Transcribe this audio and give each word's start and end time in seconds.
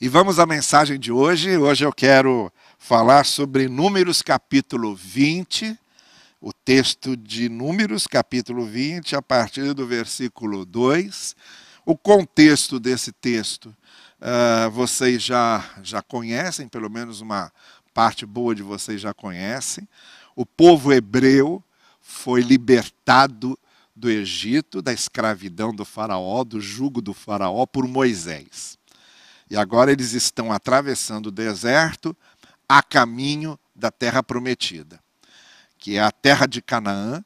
E 0.00 0.08
vamos 0.08 0.38
à 0.38 0.46
mensagem 0.46 0.96
de 0.96 1.10
hoje. 1.10 1.58
Hoje 1.58 1.84
eu 1.84 1.92
quero 1.92 2.52
falar 2.78 3.26
sobre 3.26 3.66
Números 3.66 4.22
capítulo 4.22 4.94
20, 4.94 5.76
o 6.40 6.52
texto 6.52 7.16
de 7.16 7.48
Números 7.48 8.06
capítulo 8.06 8.64
20, 8.64 9.16
a 9.16 9.22
partir 9.22 9.74
do 9.74 9.84
versículo 9.84 10.64
2. 10.64 11.34
O 11.84 11.96
contexto 11.96 12.78
desse 12.78 13.10
texto 13.10 13.74
uh, 14.20 14.70
vocês 14.70 15.20
já, 15.20 15.68
já 15.82 16.00
conhecem, 16.00 16.68
pelo 16.68 16.88
menos 16.88 17.20
uma 17.20 17.52
parte 17.92 18.24
boa 18.24 18.54
de 18.54 18.62
vocês 18.62 19.00
já 19.00 19.12
conhecem. 19.12 19.88
O 20.36 20.46
povo 20.46 20.92
hebreu 20.92 21.60
foi 22.00 22.40
libertado 22.40 23.58
do 23.96 24.08
Egito, 24.08 24.80
da 24.80 24.92
escravidão 24.92 25.74
do 25.74 25.84
Faraó, 25.84 26.44
do 26.44 26.60
jugo 26.60 27.02
do 27.02 27.12
Faraó, 27.12 27.66
por 27.66 27.88
Moisés. 27.88 28.77
E 29.50 29.56
agora 29.56 29.90
eles 29.90 30.12
estão 30.12 30.52
atravessando 30.52 31.26
o 31.26 31.32
deserto 31.32 32.16
a 32.68 32.82
caminho 32.82 33.58
da 33.74 33.90
terra 33.90 34.22
prometida, 34.22 35.00
que 35.78 35.96
é 35.96 36.02
a 36.02 36.10
terra 36.10 36.46
de 36.46 36.60
Canaã, 36.60 37.24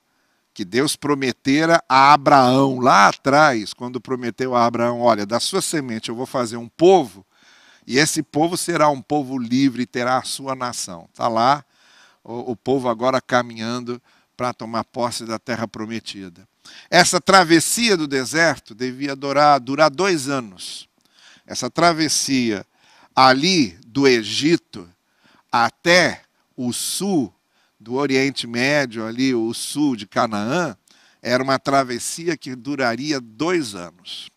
que 0.54 0.64
Deus 0.64 0.94
prometera 0.96 1.82
a 1.88 2.12
Abraão 2.12 2.78
lá 2.78 3.08
atrás, 3.08 3.72
quando 3.72 4.00
prometeu 4.00 4.54
a 4.54 4.66
Abraão: 4.66 5.00
Olha, 5.00 5.26
da 5.26 5.40
sua 5.40 5.62
semente 5.62 6.10
eu 6.10 6.14
vou 6.14 6.26
fazer 6.26 6.56
um 6.56 6.68
povo, 6.68 7.26
e 7.86 7.98
esse 7.98 8.22
povo 8.22 8.56
será 8.56 8.88
um 8.88 9.00
povo 9.00 9.38
livre 9.38 9.82
e 9.82 9.86
terá 9.86 10.18
a 10.18 10.22
sua 10.22 10.54
nação. 10.54 11.08
Está 11.10 11.26
lá 11.26 11.64
o, 12.22 12.52
o 12.52 12.56
povo 12.56 12.88
agora 12.88 13.20
caminhando 13.20 14.00
para 14.36 14.52
tomar 14.52 14.84
posse 14.84 15.24
da 15.24 15.38
terra 15.38 15.66
prometida. 15.66 16.46
Essa 16.90 17.20
travessia 17.20 17.96
do 17.96 18.06
deserto 18.06 18.74
devia 18.74 19.16
durar, 19.16 19.58
durar 19.58 19.90
dois 19.90 20.28
anos. 20.28 20.88
Essa 21.46 21.70
travessia 21.70 22.66
ali 23.14 23.78
do 23.86 24.06
Egito 24.06 24.88
até 25.50 26.22
o 26.56 26.72
sul 26.72 27.32
do 27.78 27.94
Oriente 27.94 28.46
Médio, 28.46 29.04
ali 29.04 29.34
o 29.34 29.52
sul 29.52 29.96
de 29.96 30.06
Canaã, 30.06 30.76
era 31.20 31.42
uma 31.42 31.58
travessia 31.58 32.36
que 32.36 32.54
duraria 32.54 33.20
dois 33.20 33.74
anos. 33.74 34.30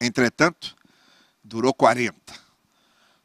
Entretanto, 0.00 0.76
durou 1.42 1.72
40. 1.72 2.14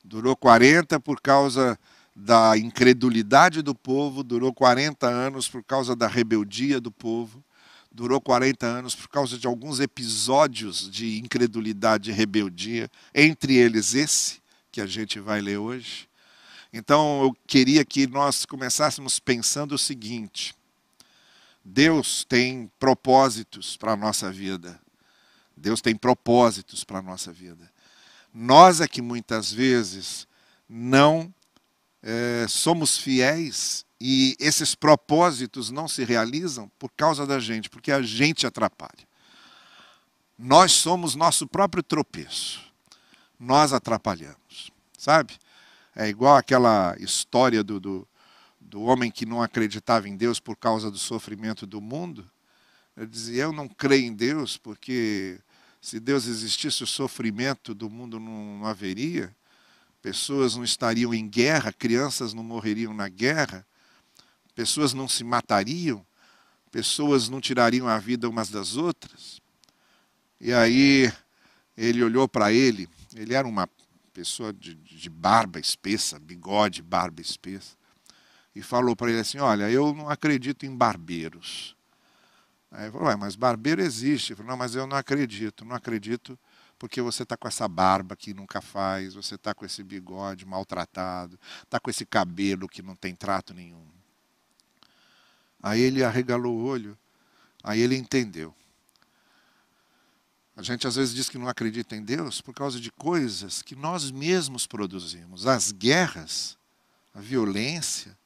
Durou 0.03 0.35
40 0.35 0.99
por 0.99 1.19
causa 1.19 1.77
da 2.15 2.57
incredulidade 2.57 3.61
do 3.61 3.75
povo, 3.75 4.23
durou 4.23 4.53
40 4.53 5.07
anos 5.07 5.47
por 5.47 5.63
causa 5.63 5.95
da 5.95 6.07
rebeldia 6.07 6.81
do 6.81 6.91
povo, 6.91 7.43
durou 7.97 8.21
40 8.21 8.63
anos 8.63 8.93
por 8.93 9.09
causa 9.09 9.39
de 9.39 9.47
alguns 9.47 9.79
episódios 9.79 10.87
de 10.87 11.17
incredulidade 11.17 12.11
e 12.11 12.13
rebeldia, 12.13 12.91
entre 13.11 13.55
eles 13.55 13.95
esse 13.95 14.39
que 14.71 14.79
a 14.79 14.85
gente 14.85 15.19
vai 15.19 15.41
ler 15.41 15.57
hoje. 15.57 16.07
Então 16.71 17.23
eu 17.23 17.37
queria 17.47 17.83
que 17.83 18.05
nós 18.05 18.45
começássemos 18.45 19.19
pensando 19.19 19.73
o 19.73 19.79
seguinte: 19.79 20.53
Deus 21.65 22.23
tem 22.23 22.69
propósitos 22.77 23.75
para 23.75 23.93
a 23.93 23.97
nossa 23.97 24.31
vida. 24.31 24.79
Deus 25.55 25.81
tem 25.81 25.95
propósitos 25.95 26.83
para 26.83 26.99
a 26.99 27.01
nossa 27.01 27.33
vida. 27.33 27.67
Nós 28.31 28.79
é 28.79 28.87
que 28.87 29.01
muitas 29.01 29.51
vezes 29.51 30.27
não 30.69 31.33
é, 32.03 32.45
somos 32.47 32.95
fiéis 32.95 33.86
e 33.99 34.35
esses 34.39 34.75
propósitos 34.75 35.71
não 35.71 35.87
se 35.87 36.03
realizam 36.03 36.69
por 36.77 36.91
causa 36.91 37.25
da 37.25 37.39
gente, 37.39 37.69
porque 37.69 37.91
a 37.91 38.01
gente 38.01 38.45
atrapalha. 38.45 39.07
Nós 40.37 40.71
somos 40.71 41.15
nosso 41.15 41.47
próprio 41.47 41.81
tropeço. 41.81 42.61
Nós 43.39 43.73
atrapalhamos, 43.73 44.71
sabe? 44.97 45.33
É 45.95 46.07
igual 46.07 46.35
aquela 46.35 46.95
história 46.99 47.63
do, 47.63 47.79
do, 47.79 48.07
do 48.59 48.81
homem 48.83 49.09
que 49.09 49.25
não 49.25 49.41
acreditava 49.41 50.07
em 50.07 50.15
Deus 50.15 50.39
por 50.39 50.55
causa 50.55 50.91
do 50.91 50.97
sofrimento 50.97 51.65
do 51.65 51.81
mundo. 51.81 52.29
Ele 52.95 53.07
dizia: 53.07 53.43
Eu 53.43 53.51
não 53.51 53.67
creio 53.67 54.05
em 54.05 54.13
Deus 54.13 54.57
porque 54.57 55.39
se 55.81 55.99
Deus 55.99 56.27
existisse, 56.27 56.83
o 56.83 56.87
sofrimento 56.87 57.73
do 57.73 57.89
mundo 57.89 58.19
não, 58.19 58.59
não 58.59 58.67
haveria 58.67 59.35
pessoas 60.07 60.55
não 60.55 60.63
estariam 60.63 61.13
em 61.13 61.27
guerra, 61.27 61.73
crianças 61.73 62.33
não 62.33 62.41
morreriam 62.41 62.93
na 62.93 63.09
guerra, 63.09 63.65
pessoas 64.57 64.91
não 64.91 65.07
se 65.07 65.23
matariam, 65.23 66.03
pessoas 66.71 67.29
não 67.29 67.39
tirariam 67.39 67.87
a 67.87 67.99
vida 67.99 68.27
umas 68.27 68.49
das 68.49 68.75
outras. 68.75 69.39
E 70.41 70.51
aí 70.51 71.13
ele 71.77 72.03
olhou 72.03 72.27
para 72.27 72.51
ele, 72.51 72.89
ele 73.15 73.35
era 73.35 73.47
uma 73.47 73.69
pessoa 74.11 74.51
de, 74.51 74.73
de 74.73 75.09
barba 75.11 75.59
espessa, 75.59 76.17
bigode, 76.17 76.81
barba 76.81 77.21
espessa, 77.21 77.77
e 78.55 78.63
falou 78.63 78.95
para 78.95 79.11
ele 79.11 79.19
assim: 79.19 79.37
Olha, 79.37 79.69
eu 79.69 79.93
não 79.93 80.09
acredito 80.09 80.65
em 80.65 80.75
barbeiros. 80.75 81.75
Aí 82.71 82.85
ele 82.85 82.91
falou: 82.91 83.15
Mas 83.15 83.35
barbeiro 83.35 83.79
existe. 83.79 84.31
Ele 84.31 84.37
falou: 84.37 84.49
Não, 84.49 84.57
mas 84.57 84.73
eu 84.73 84.87
não 84.87 84.97
acredito, 84.97 85.63
não 85.65 85.75
acredito 85.75 86.37
porque 86.79 86.99
você 86.99 87.21
está 87.21 87.37
com 87.37 87.47
essa 87.47 87.67
barba 87.67 88.15
que 88.15 88.33
nunca 88.33 88.59
faz, 88.59 89.13
você 89.13 89.35
está 89.35 89.53
com 89.53 89.65
esse 89.65 89.83
bigode 89.83 90.47
maltratado, 90.47 91.39
está 91.61 91.79
com 91.79 91.91
esse 91.91 92.07
cabelo 92.07 92.67
que 92.67 92.81
não 92.81 92.95
tem 92.95 93.15
trato 93.15 93.53
nenhum. 93.53 93.96
Aí 95.61 95.81
ele 95.81 96.03
arregalou 96.03 96.55
o 96.55 96.63
olho, 96.63 96.97
aí 97.63 97.79
ele 97.79 97.95
entendeu. 97.95 98.53
A 100.55 100.63
gente 100.63 100.87
às 100.87 100.95
vezes 100.95 101.13
diz 101.13 101.29
que 101.29 101.37
não 101.37 101.47
acredita 101.47 101.95
em 101.95 102.03
Deus 102.03 102.41
por 102.41 102.53
causa 102.53 102.79
de 102.79 102.91
coisas 102.91 103.61
que 103.61 103.75
nós 103.75 104.09
mesmos 104.09 104.65
produzimos. 104.65 105.45
As 105.45 105.71
guerras, 105.71 106.57
a 107.13 107.21
violência, 107.21 108.17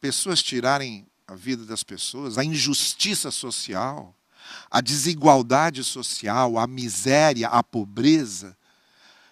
pessoas 0.00 0.42
tirarem 0.42 1.06
a 1.26 1.34
vida 1.34 1.64
das 1.64 1.84
pessoas, 1.84 2.36
a 2.36 2.44
injustiça 2.44 3.30
social, 3.30 4.14
a 4.70 4.80
desigualdade 4.80 5.84
social, 5.84 6.58
a 6.58 6.66
miséria, 6.66 7.48
a 7.48 7.62
pobreza, 7.62 8.56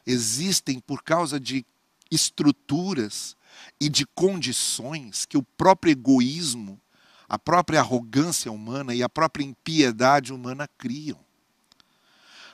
existem 0.06 0.78
por 0.78 1.02
causa 1.02 1.40
de 1.40 1.64
estruturas 2.10 3.36
e 3.80 3.88
de 3.88 4.06
condições 4.06 5.24
que 5.24 5.36
o 5.36 5.42
próprio 5.42 5.90
egoísmo, 5.90 6.80
a 7.28 7.38
própria 7.38 7.81
arrogância 7.81 8.50
humana 8.50 8.94
e 8.94 9.03
a 9.03 9.09
própria 9.09 9.44
impiedade 9.44 10.32
humana 10.32 10.69
criam. 10.78 11.19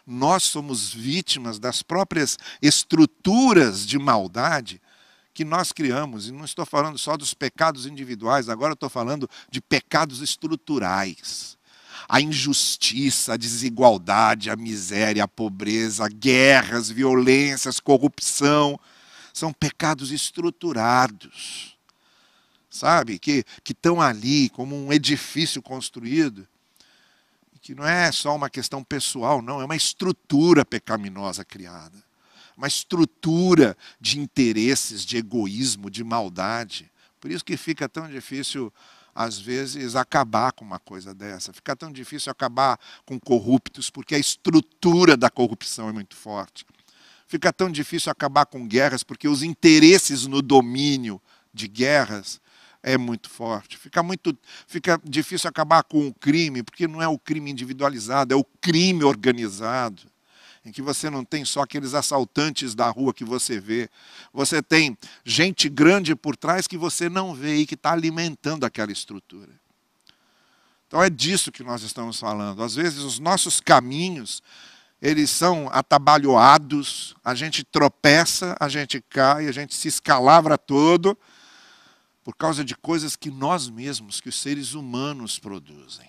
Nós 0.06 0.42
somos 0.44 0.92
vítimas 0.92 1.58
das 1.58 1.82
próprias 1.82 2.38
estruturas 2.60 3.86
de 3.86 3.98
maldade 3.98 4.80
que 5.34 5.44
nós 5.44 5.72
criamos, 5.72 6.28
e 6.28 6.32
não 6.32 6.44
estou 6.44 6.66
falando 6.66 6.98
só 6.98 7.16
dos 7.16 7.32
pecados 7.32 7.86
individuais, 7.86 8.48
agora 8.48 8.74
estou 8.74 8.90
falando 8.90 9.28
de 9.50 9.60
pecados 9.60 10.20
estruturais. 10.20 11.56
A 12.08 12.20
injustiça, 12.20 13.34
a 13.34 13.36
desigualdade, 13.36 14.50
a 14.50 14.56
miséria, 14.56 15.24
a 15.24 15.28
pobreza, 15.28 16.06
guerras, 16.08 16.90
violências, 16.90 17.80
corrupção, 17.80 18.78
são 19.32 19.52
pecados 19.52 20.12
estruturados, 20.12 21.71
sabe? 22.72 23.18
Que 23.18 23.44
estão 23.68 24.00
ali 24.00 24.48
como 24.48 24.74
um 24.74 24.92
edifício 24.92 25.60
construído, 25.60 26.48
que 27.60 27.74
não 27.74 27.86
é 27.86 28.10
só 28.10 28.34
uma 28.34 28.50
questão 28.50 28.82
pessoal, 28.82 29.40
não, 29.40 29.60
é 29.60 29.64
uma 29.64 29.76
estrutura 29.76 30.64
pecaminosa 30.64 31.44
criada, 31.44 32.02
uma 32.56 32.66
estrutura 32.66 33.76
de 34.00 34.18
interesses, 34.18 35.04
de 35.04 35.16
egoísmo, 35.18 35.88
de 35.88 36.02
maldade. 36.02 36.90
Por 37.20 37.30
isso 37.30 37.44
que 37.44 37.56
fica 37.56 37.88
tão 37.88 38.08
difícil 38.08 38.72
às 39.14 39.38
vezes, 39.38 39.94
acabar 39.94 40.52
com 40.52 40.64
uma 40.64 40.78
coisa 40.78 41.14
dessa. 41.14 41.52
Fica 41.52 41.76
tão 41.76 41.92
difícil 41.92 42.32
acabar 42.32 42.80
com 43.04 43.20
corruptos, 43.20 43.90
porque 43.90 44.14
a 44.14 44.18
estrutura 44.18 45.18
da 45.18 45.28
corrupção 45.28 45.90
é 45.90 45.92
muito 45.92 46.16
forte. 46.16 46.64
Fica 47.28 47.52
tão 47.52 47.70
difícil 47.70 48.10
acabar 48.10 48.46
com 48.46 48.66
guerras, 48.66 49.02
porque 49.02 49.28
os 49.28 49.42
interesses 49.42 50.26
no 50.26 50.40
domínio 50.40 51.20
de 51.52 51.68
guerras 51.68 52.40
é 52.82 52.98
muito 52.98 53.30
forte. 53.30 53.78
Fica 53.78 54.02
muito 54.02 54.36
fica 54.66 55.00
difícil 55.04 55.48
acabar 55.48 55.82
com 55.84 56.08
o 56.08 56.14
crime, 56.14 56.62
porque 56.62 56.88
não 56.88 57.00
é 57.00 57.08
o 57.08 57.18
crime 57.18 57.50
individualizado, 57.50 58.34
é 58.34 58.36
o 58.36 58.44
crime 58.44 59.04
organizado 59.04 60.02
em 60.64 60.70
que 60.70 60.80
você 60.80 61.10
não 61.10 61.24
tem 61.24 61.44
só 61.44 61.62
aqueles 61.62 61.92
assaltantes 61.92 62.74
da 62.74 62.88
rua 62.88 63.12
que 63.12 63.24
você 63.24 63.58
vê, 63.58 63.90
você 64.32 64.62
tem 64.62 64.96
gente 65.24 65.68
grande 65.68 66.14
por 66.14 66.36
trás 66.36 66.68
que 66.68 66.78
você 66.78 67.08
não 67.08 67.34
vê 67.34 67.56
e 67.56 67.66
que 67.66 67.74
está 67.74 67.92
alimentando 67.92 68.64
aquela 68.64 68.92
estrutura. 68.92 69.50
Então 70.86 71.02
é 71.02 71.10
disso 71.10 71.50
que 71.50 71.64
nós 71.64 71.82
estamos 71.82 72.20
falando. 72.20 72.62
Às 72.62 72.76
vezes 72.76 73.00
os 73.00 73.18
nossos 73.18 73.60
caminhos, 73.60 74.42
eles 75.00 75.30
são 75.30 75.68
atabalhoados, 75.72 77.16
a 77.24 77.34
gente 77.34 77.64
tropeça, 77.64 78.56
a 78.60 78.68
gente 78.68 79.00
cai, 79.00 79.48
a 79.48 79.52
gente 79.52 79.74
se 79.74 79.88
escalavra 79.88 80.56
todo 80.56 81.18
por 82.24 82.36
causa 82.36 82.64
de 82.64 82.76
coisas 82.76 83.16
que 83.16 83.30
nós 83.30 83.68
mesmos, 83.68 84.20
que 84.20 84.28
os 84.28 84.40
seres 84.40 84.74
humanos 84.74 85.38
produzem. 85.38 86.08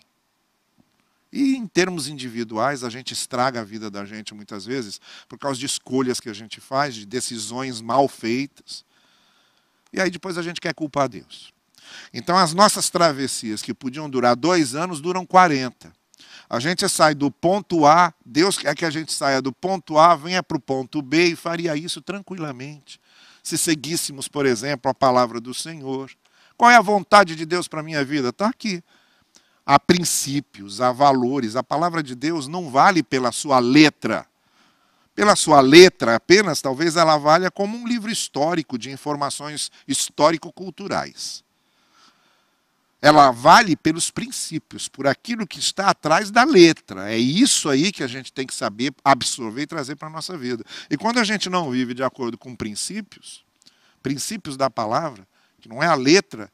E 1.31 1.55
em 1.55 1.65
termos 1.65 2.07
individuais, 2.07 2.83
a 2.83 2.89
gente 2.89 3.11
estraga 3.11 3.61
a 3.61 3.63
vida 3.63 3.89
da 3.89 4.05
gente 4.05 4.35
muitas 4.35 4.65
vezes 4.65 5.01
por 5.27 5.39
causa 5.39 5.59
de 5.59 5.65
escolhas 5.65 6.19
que 6.19 6.29
a 6.29 6.33
gente 6.33 6.61
faz, 6.61 6.93
de 6.93 7.07
decisões 7.07 7.81
mal 7.81 8.07
feitas. 8.07 8.85
E 9.91 9.99
aí 9.99 10.11
depois 10.11 10.37
a 10.37 10.43
gente 10.43 10.61
quer 10.61 10.75
culpar 10.75 11.09
Deus. 11.09 11.51
Então 12.13 12.37
as 12.37 12.53
nossas 12.53 12.89
travessias 12.89 13.63
que 13.63 13.73
podiam 13.73 14.07
durar 14.07 14.35
dois 14.35 14.75
anos 14.75 15.01
duram 15.01 15.25
40. 15.25 15.91
A 16.47 16.59
gente 16.59 16.87
sai 16.87 17.15
do 17.15 17.31
ponto 17.31 17.85
A, 17.85 18.13
Deus 18.23 18.57
quer 18.57 18.75
que 18.75 18.85
a 18.85 18.89
gente 18.91 19.11
saia 19.11 19.41
do 19.41 19.51
ponto 19.51 19.97
A, 19.97 20.15
venha 20.15 20.43
para 20.43 20.57
o 20.57 20.61
ponto 20.61 21.01
B 21.01 21.29
e 21.29 21.35
faria 21.35 21.75
isso 21.75 21.99
tranquilamente. 21.99 23.01
Se 23.43 23.57
seguíssemos, 23.57 24.29
por 24.29 24.45
exemplo, 24.45 24.89
a 24.89 24.93
palavra 24.93 25.41
do 25.41 25.53
Senhor. 25.53 26.09
Qual 26.55 26.71
é 26.71 26.75
a 26.75 26.81
vontade 26.81 27.35
de 27.35 27.45
Deus 27.45 27.67
para 27.67 27.81
a 27.81 27.83
minha 27.83 28.03
vida? 28.03 28.29
Está 28.29 28.47
aqui 28.47 28.81
há 29.65 29.79
princípios, 29.79 30.81
há 30.81 30.91
valores. 30.91 31.55
A 31.55 31.63
palavra 31.63 32.01
de 32.01 32.15
Deus 32.15 32.47
não 32.47 32.69
vale 32.69 33.03
pela 33.03 33.31
sua 33.31 33.59
letra. 33.59 34.25
Pela 35.15 35.35
sua 35.35 35.61
letra 35.61 36.15
apenas, 36.15 36.61
talvez 36.61 36.95
ela 36.95 37.17
valha 37.17 37.51
como 37.51 37.77
um 37.77 37.87
livro 37.87 38.09
histórico 38.09 38.77
de 38.79 38.89
informações 38.89 39.71
histórico-culturais. 39.87 41.43
Ela 43.03 43.31
vale 43.31 43.75
pelos 43.75 44.09
princípios, 44.09 44.87
por 44.87 45.05
aquilo 45.05 45.45
que 45.45 45.59
está 45.59 45.89
atrás 45.89 46.31
da 46.31 46.45
letra. 46.45 47.11
É 47.11 47.17
isso 47.17 47.69
aí 47.69 47.91
que 47.91 48.01
a 48.01 48.07
gente 48.07 48.31
tem 48.31 48.47
que 48.47 48.55
saber 48.55 48.95
absorver 49.03 49.63
e 49.63 49.67
trazer 49.67 49.97
para 49.97 50.07
a 50.07 50.11
nossa 50.11 50.37
vida. 50.37 50.63
E 50.89 50.95
quando 50.95 51.19
a 51.19 51.23
gente 51.25 51.49
não 51.49 51.69
vive 51.69 51.93
de 51.93 52.01
acordo 52.01 52.37
com 52.37 52.55
princípios, 52.55 53.43
princípios 54.01 54.55
da 54.55 54.69
palavra, 54.69 55.27
que 55.59 55.67
não 55.67 55.83
é 55.83 55.85
a 55.85 55.95
letra, 55.95 56.49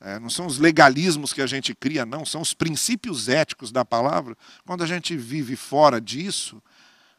é, 0.00 0.18
não 0.18 0.30
são 0.30 0.46
os 0.46 0.58
legalismos 0.58 1.34
que 1.34 1.42
a 1.42 1.46
gente 1.46 1.74
cria, 1.74 2.06
não, 2.06 2.24
são 2.24 2.40
os 2.40 2.54
princípios 2.54 3.28
éticos 3.28 3.70
da 3.70 3.84
palavra. 3.84 4.34
Quando 4.64 4.82
a 4.82 4.86
gente 4.86 5.14
vive 5.14 5.56
fora 5.56 6.00
disso, 6.00 6.62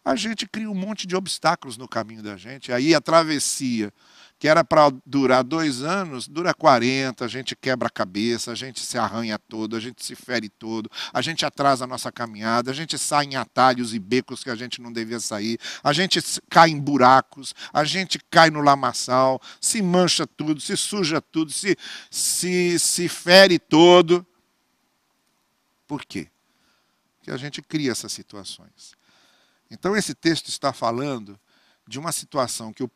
a 0.04 0.16
gente 0.16 0.48
cria 0.48 0.72
um 0.72 0.74
monte 0.74 1.06
de 1.06 1.16
obstáculos 1.16 1.78
no 1.78 1.88
caminho 1.88 2.24
da 2.24 2.36
gente. 2.36 2.72
Aí 2.72 2.96
a 2.96 3.02
travessia 3.02 3.94
que 4.40 4.48
era 4.48 4.64
para 4.64 4.92
durar 5.06 5.44
dois 5.44 5.82
anos, 5.82 6.28
dura 6.28 6.54
40, 6.54 7.26
a 7.26 7.28
gente 7.28 7.56
quebra 7.56 7.88
a 7.88 7.92
cabeça, 7.92 8.52
a 8.52 8.56
gente 8.56 8.80
se 8.82 8.98
arranha 8.98 9.40
todo, 9.40 9.76
a 9.76 9.80
gente 9.80 10.06
se 10.06 10.16
fere 10.16 10.48
todo, 10.48 10.90
a 11.12 11.22
gente 11.22 11.46
atrasa 11.46 11.86
a 11.86 11.88
nossa 11.88 12.12
caminhada, 12.12 12.70
a 12.70 12.74
gente 12.74 12.98
sai 13.00 13.26
em 13.26 13.36
atalhos 13.36 13.96
e 13.96 14.00
becos 14.00 14.44
que 14.44 14.52
a 14.52 14.56
gente 14.56 14.80
não 14.80 14.94
devia 14.94 15.20
sair, 15.20 15.60
a 15.84 15.92
gente 15.92 16.22
cai 16.50 16.70
em 16.70 16.80
buracos, 16.80 17.56
a 17.74 17.84
gente 17.84 18.20
cai 18.30 18.52
no 18.52 18.62
lamaçal, 18.62 19.42
se 19.60 19.82
mancha 19.82 20.28
tudo, 20.28 20.62
se 20.62 20.78
suja 20.78 21.20
tudo, 21.20 21.52
se, 21.52 21.76
se, 22.12 22.78
se 22.78 23.10
fere 23.10 23.58
todo. 23.58 24.26
Por 25.88 26.06
quê? 26.06 26.28
Porque 27.18 27.32
a 27.32 27.38
gente 27.38 27.62
cria 27.62 27.92
essas 27.92 28.12
situações. 28.12 28.96
Então, 29.72 29.98
esse 29.98 30.14
texto 30.14 30.48
está 30.48 30.72
falando 30.72 31.40
de 31.88 31.98
uma 31.98 32.12
situação 32.12 32.72
que 32.72 32.84
o 32.84 32.88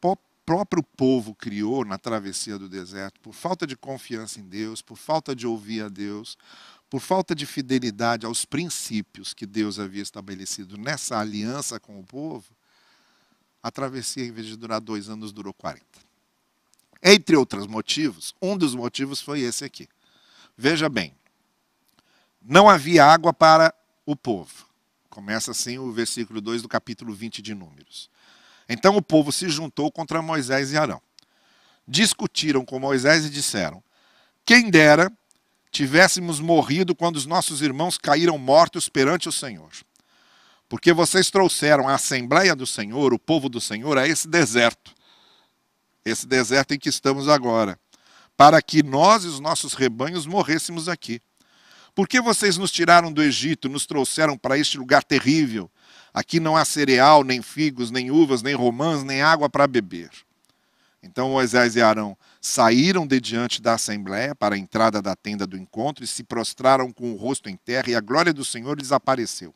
próprio 0.46 0.84
povo 0.84 1.36
criou 1.36 1.86
na 1.86 1.98
travessia 1.98 2.58
do 2.58 2.68
deserto, 2.68 3.20
por 3.22 3.34
falta 3.34 3.66
de 3.66 3.76
confiança 3.76 4.40
em 4.40 4.48
Deus, 4.48 4.82
por 4.82 4.98
falta 4.98 5.36
de 5.36 5.48
ouvir 5.48 5.84
a 5.84 5.90
Deus, 5.90 6.38
por 6.90 7.00
falta 7.00 7.34
de 7.34 7.46
fidelidade 7.46 8.26
aos 8.26 8.44
princípios 8.44 9.34
que 9.34 9.46
Deus 9.46 9.80
havia 9.80 10.02
estabelecido 10.02 10.78
nessa 10.78 11.18
aliança 11.18 11.80
com 11.80 12.00
o 12.00 12.04
povo, 12.04 12.54
a 13.64 13.72
travessia, 13.72 14.26
em 14.26 14.32
vez 14.32 14.48
de 14.48 14.58
durar 14.58 14.82
dois 14.82 15.08
anos, 15.08 15.32
durou 15.32 15.54
40. 15.54 15.86
Entre 17.04 17.36
outros 17.36 17.68
motivos, 17.68 18.34
um 18.42 18.58
dos 18.58 18.76
motivos 18.76 19.22
foi 19.22 19.42
esse 19.42 19.64
aqui. 19.64 19.88
Veja 20.58 20.90
bem, 20.90 21.16
não 22.42 22.70
havia 22.70 23.06
água 23.06 23.32
para 23.32 23.74
o 24.06 24.16
povo. 24.16 24.68
Começa 25.10 25.52
assim 25.52 25.78
o 25.78 25.92
versículo 25.92 26.42
2 26.42 26.62
do 26.62 26.68
capítulo 26.68 27.14
20 27.14 27.42
de 27.42 27.54
Números. 27.54 28.10
Então 28.72 28.96
o 28.96 29.02
povo 29.02 29.34
se 29.34 29.50
juntou 29.50 29.92
contra 29.92 30.22
Moisés 30.22 30.72
e 30.72 30.78
Arão. 30.78 31.02
Discutiram 31.86 32.64
com 32.64 32.80
Moisés 32.80 33.26
e 33.26 33.30
disseram: 33.30 33.84
Quem 34.46 34.70
dera 34.70 35.12
tivéssemos 35.70 36.40
morrido 36.40 36.96
quando 36.96 37.18
os 37.18 37.26
nossos 37.26 37.62
irmãos 37.62 37.98
caíram 37.98 38.38
mortos 38.38 38.88
perante 38.88 39.28
o 39.28 39.32
Senhor. 39.32 39.72
Porque 40.70 40.94
vocês 40.94 41.30
trouxeram 41.30 41.90
a 41.90 41.96
Assembleia 41.96 42.56
do 42.56 42.66
Senhor, 42.66 43.14
o 43.14 43.20
povo 43.20 43.50
do 43.50 43.60
Senhor, 43.60 43.98
a 43.98 44.08
esse 44.08 44.26
deserto. 44.26 44.94
Esse 46.06 46.26
deserto 46.26 46.74
em 46.74 46.80
que 46.80 46.88
estamos 46.88 47.28
agora. 47.28 47.78
Para 48.38 48.62
que 48.62 48.82
nós 48.82 49.26
e 49.26 49.28
os 49.28 49.42
nossos 49.42 49.74
rebanhos 49.74 50.26
morrêssemos 50.26 50.88
aqui. 50.88 51.22
Por 51.94 52.08
que 52.08 52.22
vocês 52.22 52.58
nos 52.58 52.72
tiraram 52.72 53.12
do 53.12 53.22
Egito, 53.22 53.68
nos 53.68 53.86
trouxeram 53.86 54.38
para 54.38 54.58
este 54.58 54.78
lugar 54.78 55.04
terrível? 55.04 55.70
Aqui 56.14 56.40
não 56.40 56.56
há 56.56 56.64
cereal, 56.64 57.24
nem 57.24 57.42
figos, 57.42 57.92
nem 57.92 58.12
uvas, 58.12 58.42
nem 58.42 58.56
romãs, 58.56 59.04
nem 59.04 59.22
água 59.22 59.50
para 59.50 59.68
beber. 59.68 60.10
Então 61.04 61.30
Moisés 61.30 61.76
e 61.76 61.82
Arão 61.82 62.18
saíram 62.40 63.08
de 63.08 63.20
diante 63.20 63.62
da 63.62 63.74
assembléia 63.74 64.36
para 64.36 64.56
a 64.56 64.58
entrada 64.58 65.02
da 65.02 65.16
tenda 65.16 65.48
do 65.48 65.58
encontro 65.58 66.04
e 66.04 66.08
se 66.08 66.24
prostraram 66.24 66.92
com 66.92 67.12
o 67.12 67.18
rosto 67.18 67.50
em 67.50 67.56
terra, 67.56 67.90
e 67.90 67.96
a 67.96 68.02
glória 68.02 68.34
do 68.34 68.46
Senhor 68.46 68.78
lhes 68.78 68.92
apareceu. 68.92 69.54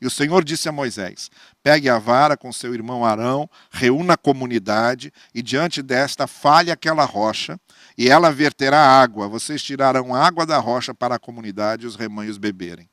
E 0.00 0.06
o 0.06 0.10
Senhor 0.10 0.44
disse 0.44 0.68
a 0.68 0.72
Moisés: 0.72 1.30
Pegue 1.62 1.88
a 1.88 1.98
vara 1.98 2.36
com 2.36 2.52
seu 2.52 2.74
irmão 2.74 3.04
Arão, 3.04 3.48
reúna 3.70 4.14
a 4.14 4.16
comunidade, 4.18 5.12
e 5.34 5.42
diante 5.42 5.82
desta 5.82 6.26
falhe 6.26 6.70
aquela 6.70 7.04
rocha, 7.04 7.58
e 7.96 8.08
ela 8.08 8.32
verterá 8.32 8.78
água. 8.78 9.28
Vocês 9.28 9.62
tirarão 9.62 10.14
água 10.14 10.46
da 10.46 10.58
rocha 10.58 10.94
para 10.94 11.16
a 11.16 11.18
comunidade 11.18 11.84
e 11.84 11.86
os 11.86 11.96
rebanhos 11.96 12.38
beberem. 12.38 12.88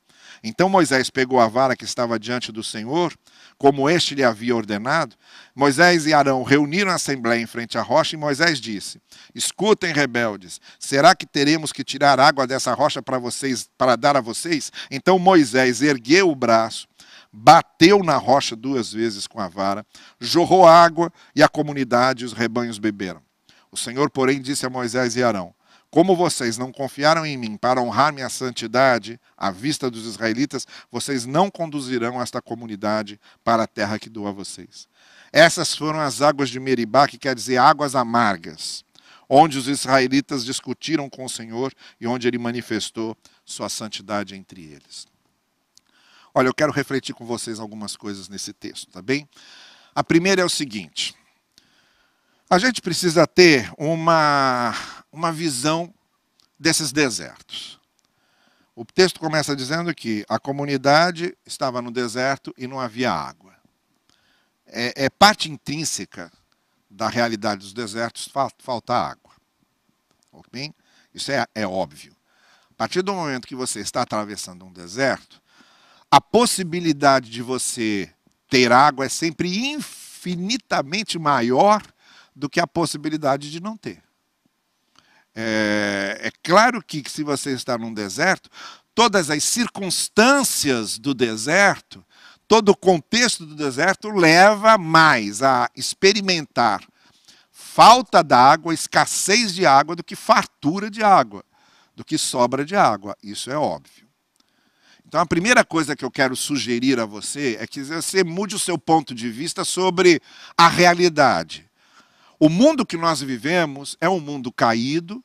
Então 0.46 0.68
Moisés 0.68 1.08
pegou 1.08 1.40
a 1.40 1.48
vara 1.48 1.74
que 1.74 1.86
estava 1.86 2.18
diante 2.18 2.52
do 2.52 2.62
Senhor, 2.62 3.14
como 3.56 3.88
este 3.88 4.14
lhe 4.14 4.22
havia 4.22 4.54
ordenado. 4.54 5.16
Moisés 5.54 6.04
e 6.04 6.12
Arão 6.12 6.42
reuniram 6.42 6.90
a 6.90 6.96
assembleia 6.96 7.40
em 7.40 7.46
frente 7.46 7.78
à 7.78 7.82
rocha 7.82 8.14
e 8.14 8.18
Moisés 8.18 8.60
disse: 8.60 9.00
Escutem, 9.34 9.94
rebeldes, 9.94 10.60
será 10.78 11.14
que 11.14 11.24
teremos 11.24 11.72
que 11.72 11.82
tirar 11.82 12.20
água 12.20 12.46
dessa 12.46 12.74
rocha 12.74 13.00
para 13.00 13.18
vocês, 13.18 13.70
para 13.78 13.96
dar 13.96 14.18
a 14.18 14.20
vocês? 14.20 14.70
Então 14.90 15.18
Moisés 15.18 15.80
ergueu 15.80 16.30
o 16.30 16.36
braço, 16.36 16.86
bateu 17.32 18.02
na 18.04 18.18
rocha 18.18 18.54
duas 18.54 18.92
vezes 18.92 19.26
com 19.26 19.40
a 19.40 19.48
vara, 19.48 19.82
jorrou 20.20 20.66
água 20.68 21.10
e 21.34 21.42
a 21.42 21.48
comunidade 21.48 22.22
e 22.22 22.26
os 22.26 22.34
rebanhos 22.34 22.78
beberam. 22.78 23.22
O 23.72 23.78
Senhor, 23.78 24.10
porém, 24.10 24.42
disse 24.42 24.66
a 24.66 24.70
Moisés 24.70 25.16
e 25.16 25.22
Arão: 25.22 25.54
como 25.94 26.16
vocês 26.16 26.58
não 26.58 26.72
confiaram 26.72 27.24
em 27.24 27.36
mim 27.36 27.56
para 27.56 27.80
honrar 27.80 28.12
minha 28.12 28.28
santidade 28.28 29.20
à 29.36 29.52
vista 29.52 29.88
dos 29.88 30.06
israelitas, 30.06 30.66
vocês 30.90 31.24
não 31.24 31.48
conduzirão 31.48 32.20
esta 32.20 32.42
comunidade 32.42 33.20
para 33.44 33.62
a 33.62 33.66
terra 33.68 33.96
que 33.96 34.10
dou 34.10 34.26
a 34.26 34.32
vocês. 34.32 34.88
Essas 35.32 35.72
foram 35.72 36.00
as 36.00 36.20
águas 36.20 36.50
de 36.50 36.58
Meribá, 36.58 37.06
que 37.06 37.16
quer 37.16 37.32
dizer 37.32 37.58
águas 37.58 37.94
amargas, 37.94 38.84
onde 39.28 39.56
os 39.56 39.68
israelitas 39.68 40.44
discutiram 40.44 41.08
com 41.08 41.26
o 41.26 41.30
Senhor 41.30 41.72
e 42.00 42.08
onde 42.08 42.26
ele 42.26 42.38
manifestou 42.38 43.16
sua 43.44 43.68
santidade 43.68 44.34
entre 44.34 44.64
eles. 44.64 45.06
Olha, 46.34 46.48
eu 46.48 46.54
quero 46.54 46.72
refletir 46.72 47.14
com 47.14 47.24
vocês 47.24 47.60
algumas 47.60 47.96
coisas 47.96 48.28
nesse 48.28 48.52
texto, 48.52 48.90
tá 48.90 49.00
bem? 49.00 49.28
A 49.94 50.02
primeira 50.02 50.42
é 50.42 50.44
o 50.44 50.50
seguinte: 50.50 51.14
a 52.50 52.58
gente 52.58 52.82
precisa 52.82 53.28
ter 53.28 53.72
uma 53.78 54.74
uma 55.14 55.32
visão 55.32 55.94
desses 56.58 56.90
desertos. 56.90 57.80
O 58.74 58.84
texto 58.84 59.20
começa 59.20 59.54
dizendo 59.54 59.94
que 59.94 60.24
a 60.28 60.38
comunidade 60.38 61.36
estava 61.46 61.80
no 61.80 61.92
deserto 61.92 62.52
e 62.58 62.66
não 62.66 62.80
havia 62.80 63.12
água. 63.12 63.54
É, 64.66 65.04
é 65.04 65.10
parte 65.10 65.48
intrínseca 65.48 66.32
da 66.90 67.08
realidade 67.08 67.60
dos 67.60 67.72
desertos 67.72 68.28
falta 68.58 68.94
água. 68.94 69.32
Okay? 70.32 70.74
Isso 71.14 71.30
é, 71.30 71.46
é 71.54 71.64
óbvio. 71.64 72.14
A 72.70 72.74
partir 72.74 73.02
do 73.02 73.14
momento 73.14 73.46
que 73.46 73.54
você 73.54 73.78
está 73.78 74.02
atravessando 74.02 74.64
um 74.64 74.72
deserto, 74.72 75.40
a 76.10 76.20
possibilidade 76.20 77.30
de 77.30 77.40
você 77.40 78.12
ter 78.50 78.72
água 78.72 79.06
é 79.06 79.08
sempre 79.08 79.70
infinitamente 79.72 81.16
maior 81.20 81.80
do 82.34 82.48
que 82.48 82.58
a 82.58 82.66
possibilidade 82.66 83.50
de 83.50 83.60
não 83.60 83.76
ter. 83.76 84.03
É, 85.34 86.20
é 86.22 86.30
claro 86.42 86.82
que 86.82 87.02
se 87.08 87.22
você 87.22 87.52
está 87.52 87.76
num 87.76 87.92
deserto, 87.92 88.48
todas 88.94 89.30
as 89.30 89.42
circunstâncias 89.44 90.98
do 90.98 91.12
deserto, 91.12 92.04
todo 92.46 92.70
o 92.70 92.76
contexto 92.76 93.44
do 93.44 93.54
deserto 93.54 94.08
leva 94.10 94.78
mais 94.78 95.42
a 95.42 95.68
experimentar 95.74 96.84
falta 97.74 98.22
d'água, 98.22 98.72
escassez 98.72 99.52
de 99.52 99.66
água, 99.66 99.96
do 99.96 100.04
que 100.04 100.14
fartura 100.14 100.88
de 100.88 101.02
água, 101.02 101.44
do 101.96 102.04
que 102.04 102.16
sobra 102.16 102.64
de 102.64 102.76
água. 102.76 103.16
Isso 103.20 103.50
é 103.50 103.56
óbvio. 103.56 104.06
Então, 105.04 105.20
a 105.20 105.26
primeira 105.26 105.64
coisa 105.64 105.96
que 105.96 106.04
eu 106.04 106.10
quero 106.10 106.36
sugerir 106.36 107.00
a 107.00 107.04
você 107.04 107.56
é 107.58 107.66
que 107.66 107.82
você 107.82 108.22
mude 108.22 108.54
o 108.54 108.60
seu 108.60 108.78
ponto 108.78 109.12
de 109.12 109.28
vista 109.28 109.64
sobre 109.64 110.20
a 110.56 110.68
realidade. 110.68 111.68
O 112.44 112.50
mundo 112.50 112.84
que 112.84 112.98
nós 112.98 113.22
vivemos 113.22 113.96
é 114.02 114.06
um 114.06 114.20
mundo 114.20 114.52
caído, 114.52 115.24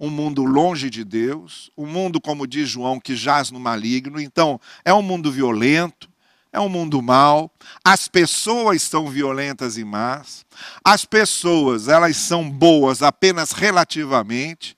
um 0.00 0.08
mundo 0.08 0.42
longe 0.42 0.88
de 0.88 1.04
Deus, 1.04 1.70
um 1.76 1.84
mundo, 1.84 2.18
como 2.18 2.46
diz 2.46 2.66
João, 2.66 2.98
que 2.98 3.14
jaz 3.14 3.50
no 3.50 3.60
maligno. 3.60 4.18
Então, 4.18 4.58
é 4.82 4.94
um 4.94 5.02
mundo 5.02 5.30
violento, 5.30 6.08
é 6.50 6.58
um 6.58 6.70
mundo 6.70 7.02
mau. 7.02 7.52
As 7.84 8.08
pessoas 8.08 8.80
são 8.80 9.06
violentas 9.06 9.76
e 9.76 9.84
más. 9.84 10.46
As 10.82 11.04
pessoas, 11.04 11.88
elas 11.88 12.16
são 12.16 12.50
boas 12.50 13.02
apenas 13.02 13.52
relativamente, 13.52 14.74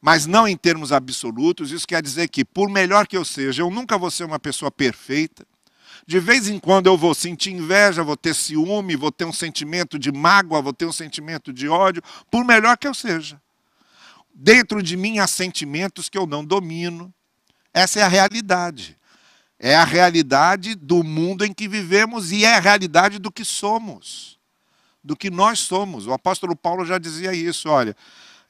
mas 0.00 0.26
não 0.26 0.46
em 0.46 0.56
termos 0.56 0.92
absolutos. 0.92 1.72
Isso 1.72 1.88
quer 1.88 2.04
dizer 2.04 2.28
que, 2.28 2.44
por 2.44 2.70
melhor 2.70 3.08
que 3.08 3.16
eu 3.16 3.24
seja, 3.24 3.62
eu 3.62 3.70
nunca 3.72 3.98
vou 3.98 4.12
ser 4.12 4.22
uma 4.22 4.38
pessoa 4.38 4.70
perfeita. 4.70 5.44
De 6.06 6.18
vez 6.18 6.48
em 6.48 6.58
quando 6.58 6.86
eu 6.86 6.96
vou 6.96 7.14
sentir 7.14 7.52
inveja, 7.52 8.02
vou 8.02 8.16
ter 8.16 8.34
ciúme, 8.34 8.96
vou 8.96 9.12
ter 9.12 9.24
um 9.24 9.32
sentimento 9.32 9.98
de 9.98 10.10
mágoa, 10.10 10.62
vou 10.62 10.72
ter 10.72 10.86
um 10.86 10.92
sentimento 10.92 11.52
de 11.52 11.68
ódio, 11.68 12.02
por 12.30 12.44
melhor 12.44 12.76
que 12.76 12.88
eu 12.88 12.94
seja. 12.94 13.40
Dentro 14.34 14.82
de 14.82 14.96
mim 14.96 15.18
há 15.18 15.26
sentimentos 15.26 16.08
que 16.08 16.16
eu 16.16 16.26
não 16.26 16.44
domino. 16.44 17.12
Essa 17.72 18.00
é 18.00 18.02
a 18.02 18.08
realidade. 18.08 18.98
É 19.58 19.76
a 19.76 19.84
realidade 19.84 20.74
do 20.74 21.04
mundo 21.04 21.44
em 21.44 21.52
que 21.52 21.68
vivemos 21.68 22.32
e 22.32 22.44
é 22.44 22.56
a 22.56 22.60
realidade 22.60 23.18
do 23.18 23.30
que 23.30 23.44
somos, 23.44 24.38
do 25.04 25.14
que 25.14 25.28
nós 25.28 25.58
somos. 25.58 26.06
O 26.06 26.14
apóstolo 26.14 26.56
Paulo 26.56 26.86
já 26.86 26.96
dizia 26.96 27.34
isso, 27.34 27.68
olha, 27.68 27.94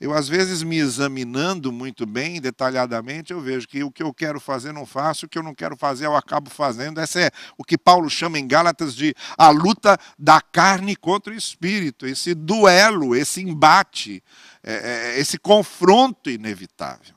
eu 0.01 0.15
às 0.15 0.27
vezes 0.27 0.63
me 0.63 0.79
examinando 0.79 1.71
muito 1.71 2.07
bem, 2.07 2.41
detalhadamente, 2.41 3.35
eu 3.35 3.41
vejo 3.41 3.69
que 3.69 3.85
o 3.85 3.93
que 3.93 4.03
eu 4.03 4.15
quero 4.15 4.41
fazer 4.41 4.73
não 4.73 4.87
faço, 4.87 5.27
o 5.27 5.29
que 5.29 5.37
eu 5.37 5.43
não 5.43 5.55
quero 5.55 5.77
fazer 5.77 6.07
eu 6.07 6.17
acabo 6.17 6.49
fazendo. 6.49 6.99
Essa 6.99 7.21
é 7.21 7.31
o 7.59 7.63
que 7.63 7.77
Paulo 7.77 8.09
chama 8.09 8.39
em 8.39 8.49
Gálatas 8.49 8.95
de 8.95 9.15
a 9.37 9.51
luta 9.51 9.99
da 10.19 10.41
carne 10.41 10.97
contra 10.97 11.35
o 11.35 11.37
espírito, 11.37 12.07
esse 12.07 12.35
duelo, 12.35 13.15
esse 13.15 13.43
embate, 13.43 14.25
é, 14.63 14.73
é, 14.73 15.21
esse 15.21 15.39
confronto 15.39 16.31
inevitável. 16.31 17.15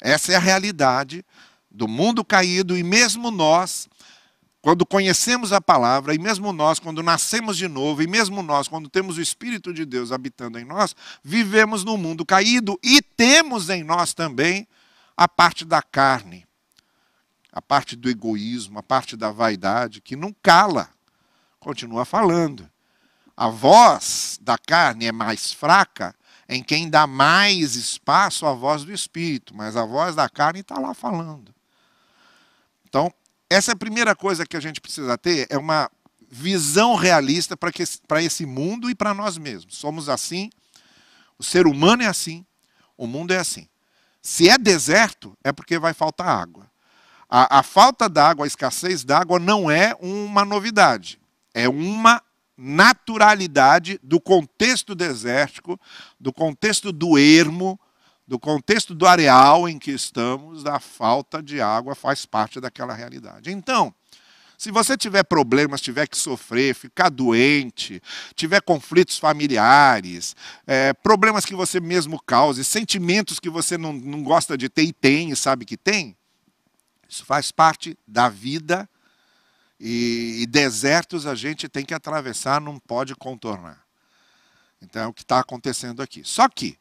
Essa 0.00 0.32
é 0.32 0.36
a 0.36 0.40
realidade 0.40 1.22
do 1.70 1.86
mundo 1.86 2.24
caído 2.24 2.74
e 2.74 2.82
mesmo 2.82 3.30
nós, 3.30 3.86
quando 4.66 4.84
conhecemos 4.84 5.52
a 5.52 5.60
palavra, 5.60 6.12
e 6.12 6.18
mesmo 6.18 6.52
nós, 6.52 6.80
quando 6.80 7.00
nascemos 7.00 7.56
de 7.56 7.68
novo, 7.68 8.02
e 8.02 8.06
mesmo 8.08 8.42
nós, 8.42 8.66
quando 8.66 8.88
temos 8.88 9.16
o 9.16 9.20
Espírito 9.20 9.72
de 9.72 9.84
Deus 9.84 10.10
habitando 10.10 10.58
em 10.58 10.64
nós, 10.64 10.92
vivemos 11.22 11.84
no 11.84 11.96
mundo 11.96 12.26
caído 12.26 12.76
e 12.82 13.00
temos 13.00 13.70
em 13.70 13.84
nós 13.84 14.12
também 14.12 14.66
a 15.16 15.28
parte 15.28 15.64
da 15.64 15.80
carne, 15.80 16.44
a 17.52 17.62
parte 17.62 17.94
do 17.94 18.10
egoísmo, 18.10 18.80
a 18.80 18.82
parte 18.82 19.16
da 19.16 19.30
vaidade, 19.30 20.00
que 20.00 20.16
não 20.16 20.34
cala, 20.42 20.90
continua 21.60 22.04
falando. 22.04 22.68
A 23.36 23.48
voz 23.48 24.36
da 24.42 24.58
carne 24.58 25.06
é 25.06 25.12
mais 25.12 25.52
fraca, 25.52 26.12
em 26.48 26.60
quem 26.60 26.90
dá 26.90 27.06
mais 27.06 27.76
espaço 27.76 28.44
à 28.44 28.52
voz 28.52 28.82
do 28.82 28.92
Espírito, 28.92 29.54
mas 29.54 29.76
a 29.76 29.84
voz 29.84 30.16
da 30.16 30.28
carne 30.28 30.58
está 30.58 30.76
lá 30.76 30.92
falando. 30.92 31.54
Então, 32.84 33.14
essa 33.48 33.72
é 33.72 33.74
a 33.74 33.76
primeira 33.76 34.14
coisa 34.14 34.46
que 34.46 34.56
a 34.56 34.60
gente 34.60 34.80
precisa 34.80 35.16
ter, 35.16 35.46
é 35.50 35.56
uma 35.56 35.90
visão 36.28 36.94
realista 36.94 37.56
para 37.56 38.22
esse 38.22 38.44
mundo 38.44 38.90
e 38.90 38.94
para 38.94 39.14
nós 39.14 39.38
mesmos. 39.38 39.76
Somos 39.76 40.08
assim, 40.08 40.50
o 41.38 41.44
ser 41.44 41.66
humano 41.66 42.02
é 42.02 42.06
assim, 42.06 42.44
o 42.96 43.06
mundo 43.06 43.32
é 43.32 43.38
assim. 43.38 43.68
Se 44.20 44.48
é 44.48 44.58
deserto, 44.58 45.36
é 45.44 45.52
porque 45.52 45.78
vai 45.78 45.94
faltar 45.94 46.28
água. 46.28 46.68
A, 47.28 47.60
a 47.60 47.62
falta 47.62 48.08
d'água, 48.08 48.44
a 48.44 48.46
escassez 48.46 49.04
d'água 49.04 49.38
não 49.38 49.70
é 49.70 49.94
uma 50.00 50.44
novidade, 50.44 51.20
é 51.54 51.68
uma 51.68 52.22
naturalidade 52.56 54.00
do 54.02 54.20
contexto 54.20 54.94
desértico, 54.94 55.78
do 56.18 56.32
contexto 56.32 56.90
do 56.90 57.18
ermo, 57.18 57.78
do 58.26 58.38
contexto 58.38 58.94
do 58.94 59.06
areal 59.06 59.68
em 59.68 59.78
que 59.78 59.90
estamos, 59.90 60.62
da 60.62 60.80
falta 60.80 61.42
de 61.42 61.60
água 61.60 61.94
faz 61.94 62.26
parte 62.26 62.60
daquela 62.60 62.92
realidade. 62.92 63.52
Então, 63.52 63.94
se 64.58 64.70
você 64.70 64.96
tiver 64.96 65.22
problemas, 65.22 65.80
tiver 65.80 66.06
que 66.06 66.16
sofrer, 66.16 66.74
ficar 66.74 67.10
doente, 67.10 68.02
tiver 68.34 68.60
conflitos 68.62 69.18
familiares, 69.18 70.34
é, 70.66 70.92
problemas 70.94 71.44
que 71.44 71.54
você 71.54 71.78
mesmo 71.78 72.20
cause, 72.24 72.64
sentimentos 72.64 73.38
que 73.38 73.50
você 73.50 73.76
não, 73.76 73.92
não 73.92 74.22
gosta 74.22 74.56
de 74.56 74.68
ter 74.68 74.82
e 74.82 74.92
tem 74.92 75.30
e 75.30 75.36
sabe 75.36 75.64
que 75.64 75.76
tem, 75.76 76.16
isso 77.08 77.24
faz 77.24 77.52
parte 77.52 77.96
da 78.06 78.28
vida 78.28 78.88
e, 79.78 80.38
e 80.42 80.46
desertos 80.46 81.26
a 81.26 81.34
gente 81.34 81.68
tem 81.68 81.84
que 81.84 81.94
atravessar, 81.94 82.60
não 82.60 82.78
pode 82.78 83.14
contornar. 83.14 83.84
Então 84.80 85.02
é 85.02 85.06
o 85.06 85.12
que 85.12 85.22
está 85.22 85.38
acontecendo 85.40 86.02
aqui. 86.02 86.22
Só 86.24 86.48
que, 86.48 86.78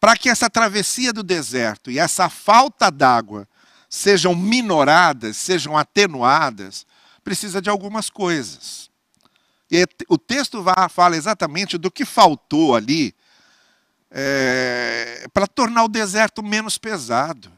para 0.00 0.16
que 0.16 0.28
essa 0.28 0.48
travessia 0.48 1.12
do 1.12 1.22
deserto 1.22 1.90
e 1.90 1.98
essa 1.98 2.28
falta 2.28 2.90
d'água 2.90 3.48
sejam 3.88 4.34
minoradas, 4.34 5.36
sejam 5.36 5.76
atenuadas, 5.76 6.86
precisa 7.24 7.60
de 7.60 7.68
algumas 7.68 8.10
coisas. 8.10 8.90
E 9.70 9.84
o 10.08 10.16
texto 10.16 10.64
fala 10.90 11.16
exatamente 11.16 11.76
do 11.76 11.90
que 11.90 12.04
faltou 12.04 12.74
ali 12.74 13.14
é, 14.10 15.26
para 15.32 15.46
tornar 15.46 15.84
o 15.84 15.88
deserto 15.88 16.42
menos 16.42 16.78
pesado. 16.78 17.52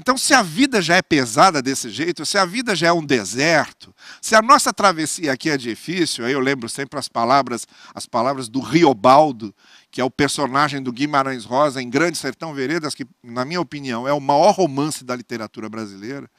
Então, 0.00 0.16
se 0.16 0.32
a 0.32 0.40
vida 0.40 0.80
já 0.80 0.96
é 0.96 1.02
pesada 1.02 1.60
desse 1.60 1.90
jeito, 1.90 2.24
se 2.24 2.38
a 2.38 2.46
vida 2.46 2.74
já 2.74 2.86
é 2.86 2.92
um 2.92 3.04
deserto, 3.04 3.94
se 4.22 4.34
a 4.34 4.40
nossa 4.40 4.72
travessia 4.72 5.30
aqui 5.30 5.50
é 5.50 5.58
difícil, 5.58 6.26
eu 6.26 6.40
lembro 6.40 6.70
sempre 6.70 6.98
as 6.98 7.06
palavras, 7.06 7.66
as 7.94 8.06
palavras 8.06 8.48
do 8.48 8.60
Riobaldo, 8.60 9.54
que 9.90 10.00
é 10.00 10.04
o 10.04 10.10
personagem 10.10 10.82
do 10.82 10.90
Guimarães 10.90 11.44
Rosa 11.44 11.82
em 11.82 11.90
Grande 11.90 12.16
Sertão 12.16 12.54
Veredas, 12.54 12.94
que, 12.94 13.06
na 13.22 13.44
minha 13.44 13.60
opinião, 13.60 14.08
é 14.08 14.12
o 14.14 14.20
maior 14.20 14.52
romance 14.52 15.04
da 15.04 15.14
literatura 15.14 15.68
brasileira. 15.68 16.30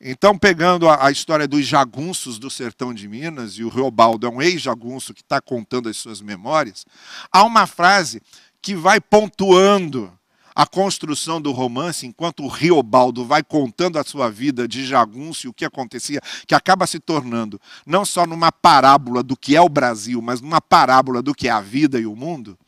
Então, 0.00 0.38
pegando 0.38 0.88
a, 0.88 1.06
a 1.06 1.10
história 1.10 1.48
dos 1.48 1.66
jagunços 1.66 2.38
do 2.38 2.48
sertão 2.48 2.94
de 2.94 3.08
Minas, 3.08 3.54
e 3.54 3.64
o 3.64 3.68
Riobaldo 3.68 4.24
é 4.24 4.30
um 4.30 4.40
ex-jagunço 4.40 5.12
que 5.12 5.22
está 5.22 5.40
contando 5.40 5.88
as 5.88 5.96
suas 5.96 6.20
memórias, 6.20 6.86
há 7.32 7.42
uma 7.42 7.66
frase 7.66 8.22
que 8.62 8.76
vai 8.76 9.00
pontuando 9.00 10.16
a 10.58 10.66
construção 10.66 11.40
do 11.40 11.52
romance, 11.52 12.04
enquanto 12.04 12.42
o 12.42 12.48
Riobaldo 12.48 13.24
vai 13.24 13.44
contando 13.44 13.96
a 13.96 14.02
sua 14.02 14.28
vida 14.28 14.66
de 14.66 14.84
jagunço 14.84 15.46
e 15.46 15.48
o 15.48 15.52
que 15.52 15.64
acontecia, 15.64 16.20
que 16.48 16.52
acaba 16.52 16.84
se 16.84 16.98
tornando 16.98 17.60
não 17.86 18.04
só 18.04 18.26
numa 18.26 18.50
parábola 18.50 19.22
do 19.22 19.36
que 19.36 19.54
é 19.54 19.60
o 19.60 19.68
Brasil, 19.68 20.20
mas 20.20 20.40
numa 20.40 20.60
parábola 20.60 21.22
do 21.22 21.32
que 21.32 21.46
é 21.46 21.52
a 21.52 21.60
vida 21.60 22.00
e 22.00 22.06
o 22.06 22.16
mundo, 22.16 22.58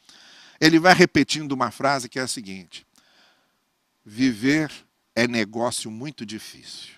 ele 0.61 0.79
vai 0.79 0.95
repetindo 0.95 1.51
uma 1.51 1.73
frase 1.73 2.09
que 2.09 2.21
é 2.21 2.23
a 2.23 2.29
seguinte: 2.29 2.87
Viver 4.05 4.71
é 5.13 5.27
negócio 5.27 5.91
muito 5.91 6.25
difícil. 6.25 6.91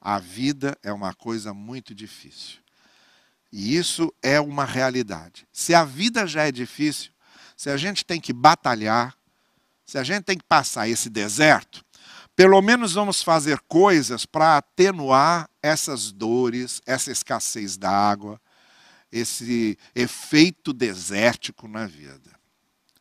A 0.00 0.20
vida 0.20 0.78
é 0.80 0.92
uma 0.92 1.12
coisa 1.12 1.52
muito 1.52 1.92
difícil. 1.92 2.60
E 3.50 3.74
isso 3.74 4.14
é 4.22 4.40
uma 4.40 4.64
realidade. 4.64 5.44
Se 5.52 5.74
a 5.74 5.84
vida 5.84 6.24
já 6.24 6.46
é 6.46 6.52
difícil, 6.52 7.10
se 7.56 7.68
a 7.68 7.76
gente 7.76 8.04
tem 8.04 8.20
que 8.20 8.32
batalhar, 8.32 9.18
se 9.90 9.98
a 9.98 10.04
gente 10.04 10.22
tem 10.22 10.38
que 10.38 10.44
passar 10.44 10.88
esse 10.88 11.10
deserto, 11.10 11.84
pelo 12.36 12.62
menos 12.62 12.92
vamos 12.92 13.24
fazer 13.24 13.58
coisas 13.66 14.24
para 14.24 14.58
atenuar 14.58 15.50
essas 15.60 16.12
dores, 16.12 16.80
essa 16.86 17.10
escassez 17.10 17.76
d'água, 17.76 18.40
esse 19.10 19.76
efeito 19.92 20.72
desértico 20.72 21.66
na 21.66 21.88
vida. 21.88 22.30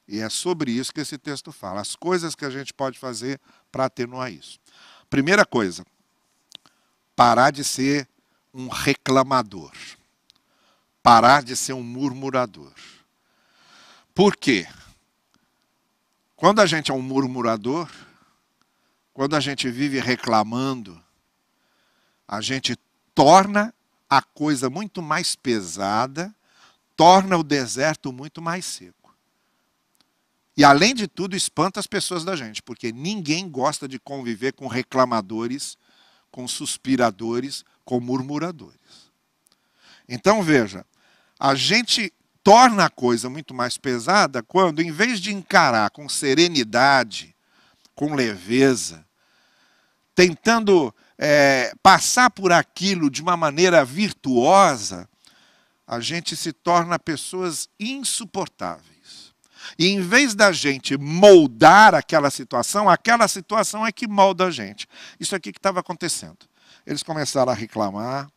E 0.08 0.19
é 0.19 0.29
sobre 0.29 0.72
isso 0.72 0.91
que 0.91 1.01
esse 1.01 1.15
texto 1.15 1.51
fala, 1.51 1.79
as 1.79 1.96
coisas 1.96 2.34
que 2.34 2.43
a 2.43 2.50
gente 2.50 2.74
pode 2.74 2.98
fazer 2.98 3.39
para 3.72 3.86
atenuar 3.86 4.34
isso. 4.34 4.58
Primeira 5.12 5.46
coisa, 5.46 5.86
parar 7.15 7.51
de 7.51 7.63
ser 7.63 8.10
um 8.51 8.67
reclamador. 8.67 9.74
Parar 11.03 11.43
de 11.43 11.55
ser 11.55 11.74
um 11.74 11.84
murmurador. 11.84 12.74
Por 14.15 14.36
quê? 14.36 14.67
Quando 16.39 16.62
a 16.62 16.65
gente 16.65 16.89
é 16.89 16.93
um 16.93 17.01
murmurador, 17.01 17.91
quando 19.13 19.36
a 19.36 19.41
gente 19.41 19.69
vive 19.69 20.00
reclamando, 20.00 21.03
a 22.25 22.39
gente 22.39 22.77
torna 23.13 23.75
a 24.10 24.22
coisa 24.22 24.69
muito 24.69 25.01
mais 25.01 25.36
pesada, 25.36 26.34
torna 26.96 27.38
o 27.38 27.43
deserto 27.43 28.13
muito 28.13 28.41
mais 28.41 28.63
seco. 28.63 29.13
E 30.55 30.63
além 30.63 30.96
de 30.96 31.10
tudo, 31.10 31.36
espanta 31.36 31.77
as 31.77 31.88
pessoas 31.88 32.24
da 32.24 32.38
gente, 32.38 32.63
porque 32.63 32.93
ninguém 32.93 33.50
gosta 33.50 33.86
de 33.86 34.00
conviver 34.00 34.53
com 34.53 34.67
reclamadores, 34.67 35.77
com 36.31 36.48
suspiradores, 36.48 37.65
com 37.84 38.00
murmuradores. 38.00 39.12
Então 40.08 40.41
veja, 40.41 40.86
a 41.38 41.53
gente 41.53 42.13
torna 42.50 42.86
a 42.86 42.89
coisa 42.89 43.29
muito 43.29 43.53
mais 43.53 43.77
pesada 43.77 44.41
quando, 44.41 44.82
em 44.82 44.91
vez 44.91 45.20
de 45.20 45.32
encarar 45.32 45.91
com 45.91 46.10
serenidade, 46.10 47.36
com 47.94 48.15
leveza, 48.15 49.06
tentando 50.15 50.91
é, 51.15 51.72
passar 51.84 52.32
por 52.32 52.51
aquilo 52.51 53.08
de 53.08 53.22
uma 53.22 53.38
maneira 53.38 53.86
virtuosa, 53.86 55.08
a 55.86 56.00
gente 56.00 56.36
se 56.36 56.51
torna 56.51 56.98
pessoas 56.98 57.70
insuportáveis. 57.79 59.32
E 59.77 59.86
em 59.86 60.01
vez 60.01 60.34
da 60.34 60.51
gente 60.51 60.98
moldar 60.98 61.94
aquela 61.94 62.32
situação, 62.32 62.89
aquela 62.89 63.27
situação 63.27 63.86
é 63.86 63.91
que 63.91 64.08
molda 64.08 64.48
a 64.48 64.51
gente. 64.51 64.88
Isso 65.20 65.36
aqui 65.36 65.51
que 65.51 65.60
estava 65.60 65.82
acontecendo. 65.82 66.39
Eles 66.84 67.03
começaram 67.03 67.51
a 67.51 67.56
reclamar. 67.56 68.27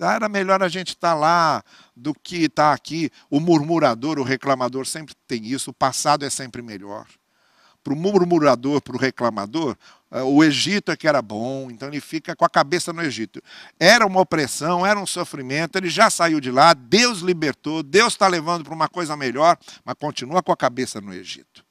Ah, 0.00 0.14
era 0.14 0.28
melhor 0.28 0.62
a 0.62 0.68
gente 0.68 0.88
estar 0.88 1.12
tá 1.12 1.14
lá 1.14 1.62
do 1.94 2.14
que 2.14 2.44
estar 2.44 2.70
tá 2.70 2.72
aqui. 2.72 3.10
O 3.30 3.40
murmurador, 3.40 4.18
o 4.18 4.22
reclamador 4.22 4.86
sempre 4.86 5.14
tem 5.26 5.46
isso. 5.46 5.70
O 5.70 5.74
passado 5.74 6.24
é 6.24 6.30
sempre 6.30 6.62
melhor. 6.62 7.06
Para 7.82 7.92
o 7.92 7.96
murmurador, 7.96 8.82
para 8.82 8.96
o 8.96 8.98
reclamador, 8.98 9.76
eh, 10.10 10.22
o 10.22 10.42
Egito 10.42 10.90
é 10.90 10.96
que 10.96 11.06
era 11.06 11.22
bom, 11.22 11.70
então 11.70 11.86
ele 11.86 12.00
fica 12.00 12.34
com 12.34 12.44
a 12.44 12.48
cabeça 12.48 12.92
no 12.92 13.02
Egito. 13.02 13.40
Era 13.78 14.04
uma 14.04 14.20
opressão, 14.20 14.84
era 14.84 14.98
um 14.98 15.06
sofrimento, 15.06 15.76
ele 15.76 15.88
já 15.88 16.10
saiu 16.10 16.40
de 16.40 16.50
lá, 16.50 16.74
Deus 16.74 17.20
libertou, 17.20 17.84
Deus 17.84 18.14
está 18.14 18.26
levando 18.26 18.64
para 18.64 18.74
uma 18.74 18.88
coisa 18.88 19.16
melhor, 19.16 19.56
mas 19.84 19.94
continua 20.00 20.42
com 20.42 20.50
a 20.50 20.56
cabeça 20.56 21.00
no 21.00 21.14
Egito. 21.14 21.65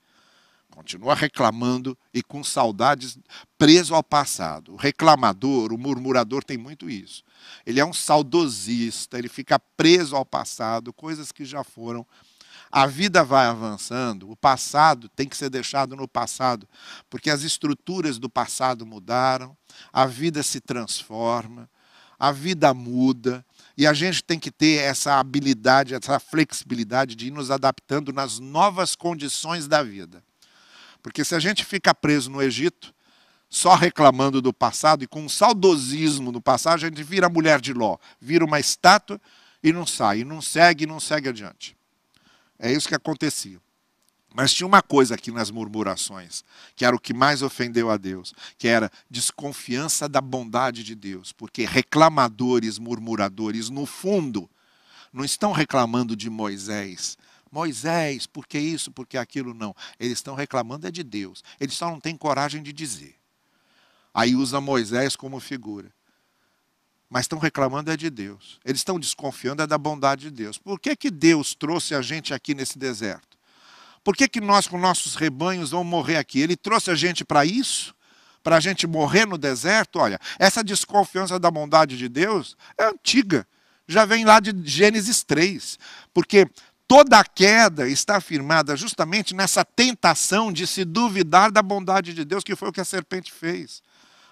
Continua 0.76 1.16
reclamando 1.16 1.98
e 2.14 2.22
com 2.22 2.44
saudades, 2.44 3.18
preso 3.58 3.96
ao 3.96 4.04
passado. 4.04 4.74
O 4.74 4.76
reclamador, 4.76 5.72
o 5.72 5.78
murmurador 5.78 6.44
tem 6.44 6.58
muito 6.58 6.90
isso. 6.90 7.24
Ele 7.66 7.80
é 7.80 7.86
um 7.86 7.94
saudosista, 7.94 9.18
ele 9.18 9.30
fica 9.30 9.58
preso 9.58 10.18
ao 10.18 10.26
passado, 10.26 10.92
coisas 10.92 11.32
que 11.32 11.46
já 11.46 11.64
foram. 11.64 12.06
A 12.70 12.86
vida 12.88 13.24
vai 13.24 13.46
avançando, 13.46 14.30
o 14.30 14.36
passado 14.36 15.08
tem 15.08 15.30
que 15.30 15.38
ser 15.38 15.50
deixado 15.50 15.96
no 15.96 16.10
passado, 16.10 16.68
porque 17.10 17.30
as 17.30 17.44
estruturas 17.44 18.20
do 18.20 18.30
passado 18.30 18.86
mudaram, 18.86 19.56
a 19.94 20.06
vida 20.06 20.44
se 20.44 20.60
transforma, 20.60 21.70
a 22.20 22.34
vida 22.34 22.74
muda, 22.74 23.46
e 23.78 23.88
a 23.88 23.94
gente 23.94 24.22
tem 24.22 24.38
que 24.38 24.52
ter 24.52 24.82
essa 24.82 25.18
habilidade, 25.22 25.96
essa 25.96 26.20
flexibilidade 26.20 27.16
de 27.16 27.28
ir 27.28 27.32
nos 27.32 27.50
adaptando 27.50 28.12
nas 28.12 28.40
novas 28.40 28.94
condições 28.94 29.70
da 29.70 29.82
vida. 29.82 30.22
Porque 31.06 31.24
se 31.24 31.36
a 31.36 31.40
gente 31.40 31.64
fica 31.64 31.94
preso 31.94 32.32
no 32.32 32.42
Egito, 32.42 32.92
só 33.48 33.76
reclamando 33.76 34.42
do 34.42 34.52
passado 34.52 35.04
e 35.04 35.08
com 35.08 35.22
um 35.22 35.30
saudosismo 35.30 36.32
do 36.32 36.42
passado, 36.42 36.84
a 36.84 36.90
gente 36.90 37.04
vira 37.04 37.28
a 37.28 37.30
mulher 37.30 37.62
de 37.62 37.74
Ló, 37.74 38.00
vira 38.20 38.44
uma 38.44 38.60
estátua 38.60 39.22
e 39.62 39.72
não 39.72 39.86
sai, 39.86 40.22
e 40.22 40.26
não 40.26 40.42
segue, 40.42 40.84
e 40.84 40.88
não 40.88 41.00
segue 41.00 41.30
adiante. 41.30 41.78
É 42.58 42.72
isso 42.72 42.88
que 42.88 42.96
acontecia. 42.96 43.62
Mas 44.34 44.52
tinha 44.52 44.66
uma 44.66 44.82
coisa 44.82 45.14
aqui 45.14 45.30
nas 45.30 45.52
murmurações, 45.52 46.44
que 46.76 46.84
era 46.84 46.96
o 46.96 47.00
que 47.00 47.14
mais 47.14 47.44
ofendeu 47.44 47.92
a 47.92 47.98
Deus, 47.98 48.34
que 48.58 48.68
era 48.68 48.90
desconfiança 49.08 50.10
da 50.10 50.20
bondade 50.20 50.84
de 50.84 50.96
Deus, 50.96 51.32
porque 51.32 51.66
reclamadores, 51.66 52.80
murmuradores, 52.80 53.70
no 53.70 53.86
fundo, 53.86 54.50
não 55.14 55.24
estão 55.24 55.52
reclamando 55.52 56.16
de 56.16 56.32
Moisés, 56.32 57.16
Moisés, 57.52 58.28
por 58.28 58.48
que 58.48 58.60
isso, 58.60 58.92
por 58.92 59.06
que 59.08 59.18
aquilo 59.18 59.54
não? 59.54 59.76
Eles 60.00 60.18
estão 60.18 60.36
reclamando 60.36 60.88
é 60.88 60.92
de 60.92 61.04
Deus. 61.04 61.44
Eles 61.60 61.76
só 61.76 61.90
não 61.90 62.00
têm 62.00 62.18
coragem 62.18 62.62
de 62.62 62.74
dizer. 62.74 63.16
Aí 64.14 64.36
usa 64.36 64.62
Moisés 64.62 65.16
como 65.16 65.40
figura. 65.40 65.92
Mas 67.10 67.26
estão 67.26 67.40
reclamando 67.40 67.92
é 67.92 67.98
de 67.98 68.10
Deus. 68.10 68.60
Eles 68.66 68.80
estão 68.80 69.00
desconfiando 69.00 69.62
é 69.62 69.68
da 69.68 69.78
bondade 69.78 70.24
de 70.24 70.32
Deus. 70.32 70.58
Por 70.58 70.80
que, 70.80 70.96
que 70.96 71.12
Deus 71.12 71.54
trouxe 71.54 71.94
a 71.94 72.02
gente 72.02 72.34
aqui 72.34 72.54
nesse 72.54 72.78
deserto? 72.78 73.38
Por 74.04 74.16
que, 74.16 74.28
que 74.28 74.40
nós, 74.40 74.68
com 74.68 74.78
nossos 74.78 75.16
rebanhos, 75.16 75.72
vamos 75.72 75.88
morrer 75.88 76.18
aqui? 76.18 76.40
Ele 76.40 76.56
trouxe 76.56 76.92
a 76.92 76.96
gente 76.96 77.26
para 77.26 77.46
isso? 77.46 77.96
Para 78.44 78.58
a 78.58 78.60
gente 78.60 78.86
morrer 78.86 79.26
no 79.26 79.38
deserto? 79.38 79.98
Olha, 79.98 80.20
essa 80.38 80.64
desconfiança 80.64 81.40
da 81.40 81.50
bondade 81.50 81.98
de 81.98 82.08
Deus 82.08 82.56
é 82.78 82.86
antiga. 82.86 83.48
Já 83.88 84.06
vem 84.06 84.24
lá 84.24 84.40
de 84.40 84.54
Gênesis 84.64 85.24
3. 85.24 85.80
Porque 86.14 86.48
Toda 86.88 87.20
a 87.20 87.24
queda 87.24 87.88
está 87.90 88.18
afirmada 88.18 88.76
justamente 88.76 89.34
nessa 89.34 89.66
tentação 89.66 90.52
de 90.54 90.68
se 90.68 90.86
duvidar 90.86 91.52
da 91.52 91.62
bondade 91.62 92.14
de 92.14 92.24
Deus, 92.24 92.44
que 92.44 92.56
foi 92.56 92.70
o 92.70 92.72
que 92.72 92.82
a 92.82 92.86
serpente 92.86 93.32
fez. 93.32 93.82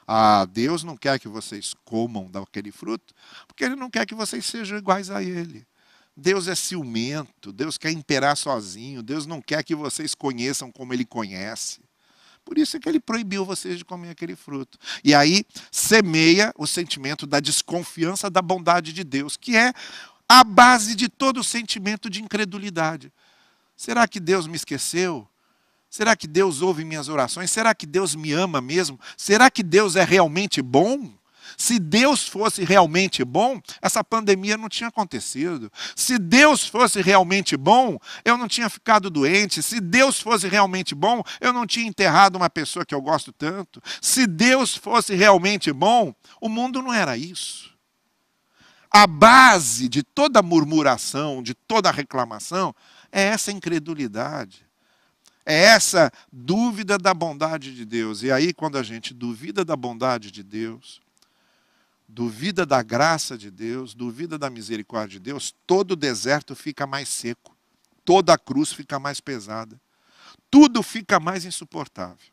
Ah, 0.07 0.45
Deus 0.45 0.83
não 0.83 0.95
quer 0.95 1.19
que 1.19 1.27
vocês 1.27 1.73
comam 1.83 2.29
daquele 2.29 2.71
fruto, 2.71 3.13
porque 3.47 3.63
Ele 3.63 3.75
não 3.75 3.89
quer 3.89 4.05
que 4.05 4.13
vocês 4.13 4.45
sejam 4.45 4.77
iguais 4.77 5.09
a 5.09 5.23
Ele. 5.23 5.65
Deus 6.15 6.47
é 6.47 6.53
ciumento, 6.53 7.51
Deus 7.51 7.77
quer 7.77 7.91
imperar 7.91 8.37
sozinho, 8.37 9.01
Deus 9.01 9.25
não 9.25 9.41
quer 9.41 9.63
que 9.63 9.73
vocês 9.73 10.13
conheçam 10.13 10.71
como 10.71 10.93
Ele 10.93 11.05
conhece. 11.05 11.81
Por 12.45 12.57
isso 12.57 12.75
é 12.75 12.79
que 12.79 12.89
ele 12.89 12.99
proibiu 12.99 13.45
vocês 13.45 13.77
de 13.77 13.85
comer 13.85 14.09
aquele 14.09 14.35
fruto. 14.35 14.77
E 15.03 15.15
aí 15.15 15.45
semeia 15.71 16.53
o 16.57 16.67
sentimento 16.67 17.25
da 17.25 17.39
desconfiança 17.39 18.29
da 18.29 18.41
bondade 18.41 18.91
de 18.91 19.03
Deus, 19.03 19.37
que 19.37 19.55
é 19.55 19.73
a 20.39 20.43
base 20.43 20.95
de 20.95 21.07
todo 21.07 21.41
o 21.41 21.43
sentimento 21.43 22.09
de 22.09 22.23
incredulidade. 22.23 23.13
Será 23.77 24.07
que 24.07 24.19
Deus 24.19 24.47
me 24.47 24.55
esqueceu? 24.55 25.27
Será 25.87 26.15
que 26.15 26.27
Deus 26.27 26.63
ouve 26.63 26.83
minhas 26.83 27.07
orações? 27.07 27.51
Será 27.51 27.75
que 27.75 27.85
Deus 27.85 28.15
me 28.15 28.31
ama 28.31 28.59
mesmo? 28.59 28.99
Será 29.15 29.51
que 29.51 29.61
Deus 29.61 29.95
é 29.95 30.03
realmente 30.03 30.59
bom? 30.59 31.13
Se 31.55 31.77
Deus 31.77 32.27
fosse 32.27 32.63
realmente 32.63 33.23
bom, 33.23 33.61
essa 33.79 34.03
pandemia 34.03 34.57
não 34.57 34.67
tinha 34.69 34.87
acontecido. 34.87 35.71
Se 35.95 36.17
Deus 36.17 36.65
fosse 36.65 36.99
realmente 36.99 37.55
bom, 37.55 37.99
eu 38.25 38.35
não 38.35 38.47
tinha 38.47 38.67
ficado 38.71 39.11
doente. 39.11 39.61
Se 39.61 39.79
Deus 39.79 40.19
fosse 40.19 40.47
realmente 40.47 40.95
bom, 40.95 41.21
eu 41.39 41.53
não 41.53 41.67
tinha 41.67 41.85
enterrado 41.85 42.37
uma 42.37 42.49
pessoa 42.49 42.83
que 42.83 42.95
eu 42.95 43.01
gosto 43.03 43.31
tanto. 43.31 43.79
Se 44.01 44.25
Deus 44.25 44.75
fosse 44.75 45.13
realmente 45.13 45.71
bom, 45.71 46.11
o 46.41 46.49
mundo 46.49 46.81
não 46.81 46.91
era 46.91 47.15
isso 47.15 47.72
a 48.95 49.07
base 49.07 49.89
de 49.89 50.03
toda 50.03 50.43
murmuração, 50.43 51.41
de 51.41 51.55
toda 51.55 51.89
reclamação, 51.89 52.75
é 53.11 53.23
essa 53.23 53.51
incredulidade. 53.51 54.63
É 55.43 55.63
essa 55.63 56.11
dúvida 56.31 56.99
da 56.99 57.11
bondade 57.11 57.73
de 57.73 57.85
Deus. 57.85 58.21
E 58.21 58.31
aí, 58.31 58.53
quando 58.53 58.77
a 58.77 58.83
gente 58.83 59.11
duvida 59.11 59.65
da 59.65 59.75
bondade 59.75 60.29
de 60.29 60.43
Deus, 60.43 61.01
duvida 62.07 62.67
da 62.67 62.83
graça 62.83 63.35
de 63.35 63.49
Deus, 63.49 63.95
duvida 63.95 64.37
da 64.37 64.49
misericórdia 64.49 65.19
de 65.19 65.25
Deus, 65.25 65.55
todo 65.65 65.93
o 65.93 65.95
deserto 65.95 66.55
fica 66.55 66.85
mais 66.85 67.09
seco, 67.09 67.57
toda 68.05 68.33
a 68.33 68.37
cruz 68.37 68.71
fica 68.71 68.99
mais 68.99 69.19
pesada, 69.19 69.81
tudo 70.51 70.83
fica 70.83 71.19
mais 71.19 71.45
insuportável. 71.45 72.31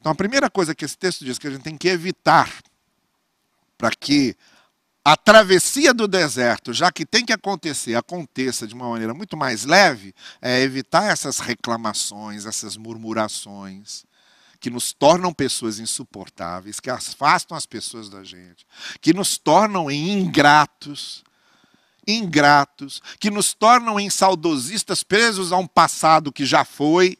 Então, 0.00 0.10
a 0.10 0.14
primeira 0.14 0.48
coisa 0.48 0.74
que 0.74 0.86
esse 0.86 0.96
texto 0.96 1.22
diz 1.22 1.38
que 1.38 1.46
a 1.46 1.50
gente 1.50 1.62
tem 1.62 1.76
que 1.76 1.88
evitar 1.88 2.62
para 3.76 3.90
que 3.90 4.34
a 5.10 5.16
travessia 5.16 5.94
do 5.94 6.06
deserto, 6.06 6.74
já 6.74 6.92
que 6.92 7.06
tem 7.06 7.24
que 7.24 7.32
acontecer, 7.32 7.94
aconteça 7.94 8.66
de 8.66 8.74
uma 8.74 8.90
maneira 8.90 9.14
muito 9.14 9.38
mais 9.38 9.64
leve, 9.64 10.14
é 10.38 10.60
evitar 10.60 11.10
essas 11.10 11.38
reclamações, 11.38 12.44
essas 12.44 12.76
murmurações, 12.76 14.04
que 14.60 14.68
nos 14.68 14.92
tornam 14.92 15.32
pessoas 15.32 15.78
insuportáveis, 15.78 16.78
que 16.78 16.90
afastam 16.90 17.56
as 17.56 17.64
pessoas 17.64 18.10
da 18.10 18.22
gente, 18.22 18.66
que 19.00 19.14
nos 19.14 19.38
tornam 19.38 19.90
ingratos, 19.90 21.24
ingratos, 22.06 23.00
que 23.18 23.30
nos 23.30 23.54
tornam 23.54 23.98
em 23.98 24.10
saudosistas 24.10 25.02
presos 25.02 25.52
a 25.52 25.56
um 25.56 25.66
passado 25.66 26.30
que 26.30 26.44
já 26.44 26.66
foi, 26.66 27.16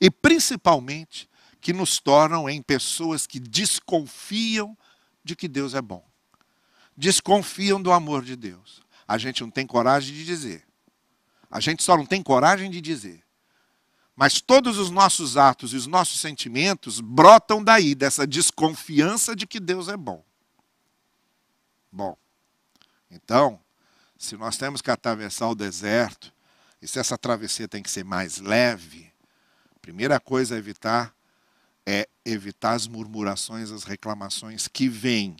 e 0.00 0.12
principalmente 0.12 1.28
que 1.60 1.72
nos 1.72 1.98
tornam 1.98 2.48
em 2.48 2.62
pessoas 2.62 3.26
que 3.26 3.40
desconfiam 3.40 4.78
de 5.24 5.34
que 5.34 5.48
Deus 5.48 5.74
é 5.74 5.82
bom 5.82 6.04
desconfiam 6.96 7.80
do 7.80 7.92
amor 7.92 8.24
de 8.24 8.36
Deus. 8.36 8.82
A 9.06 9.18
gente 9.18 9.42
não 9.42 9.50
tem 9.50 9.66
coragem 9.66 10.14
de 10.14 10.24
dizer. 10.24 10.64
A 11.50 11.60
gente 11.60 11.82
só 11.82 11.96
não 11.96 12.06
tem 12.06 12.22
coragem 12.22 12.70
de 12.70 12.80
dizer. 12.80 13.22
Mas 14.16 14.40
todos 14.40 14.78
os 14.78 14.90
nossos 14.90 15.36
atos 15.36 15.72
e 15.72 15.76
os 15.76 15.86
nossos 15.86 16.20
sentimentos 16.20 17.00
brotam 17.00 17.62
daí, 17.62 17.94
dessa 17.94 18.26
desconfiança 18.26 19.36
de 19.36 19.46
que 19.46 19.60
Deus 19.60 19.88
é 19.88 19.96
bom. 19.96 20.24
Bom, 21.92 22.16
então, 23.10 23.60
se 24.18 24.36
nós 24.36 24.56
temos 24.56 24.80
que 24.80 24.90
atravessar 24.90 25.48
o 25.48 25.54
deserto, 25.54 26.32
e 26.80 26.88
se 26.88 26.98
essa 26.98 27.18
travessia 27.18 27.68
tem 27.68 27.82
que 27.82 27.90
ser 27.90 28.04
mais 28.04 28.38
leve, 28.38 29.12
a 29.74 29.78
primeira 29.80 30.18
coisa 30.18 30.54
a 30.54 30.58
evitar 30.58 31.14
é 31.84 32.08
evitar 32.24 32.72
as 32.72 32.88
murmurações, 32.88 33.70
as 33.70 33.84
reclamações 33.84 34.66
que 34.66 34.88
vêm 34.88 35.36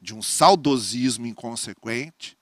de 0.00 0.14
um 0.14 0.22
saudosismo 0.22 1.26
inconsequente 1.26 2.36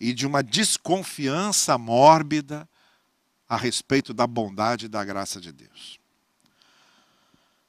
e 0.00 0.12
de 0.12 0.26
uma 0.26 0.42
desconfiança 0.42 1.78
mórbida 1.78 2.68
a 3.48 3.56
respeito 3.56 4.12
da 4.12 4.26
bondade 4.26 4.86
e 4.86 4.88
da 4.88 5.04
graça 5.04 5.40
de 5.40 5.50
Deus. 5.52 5.98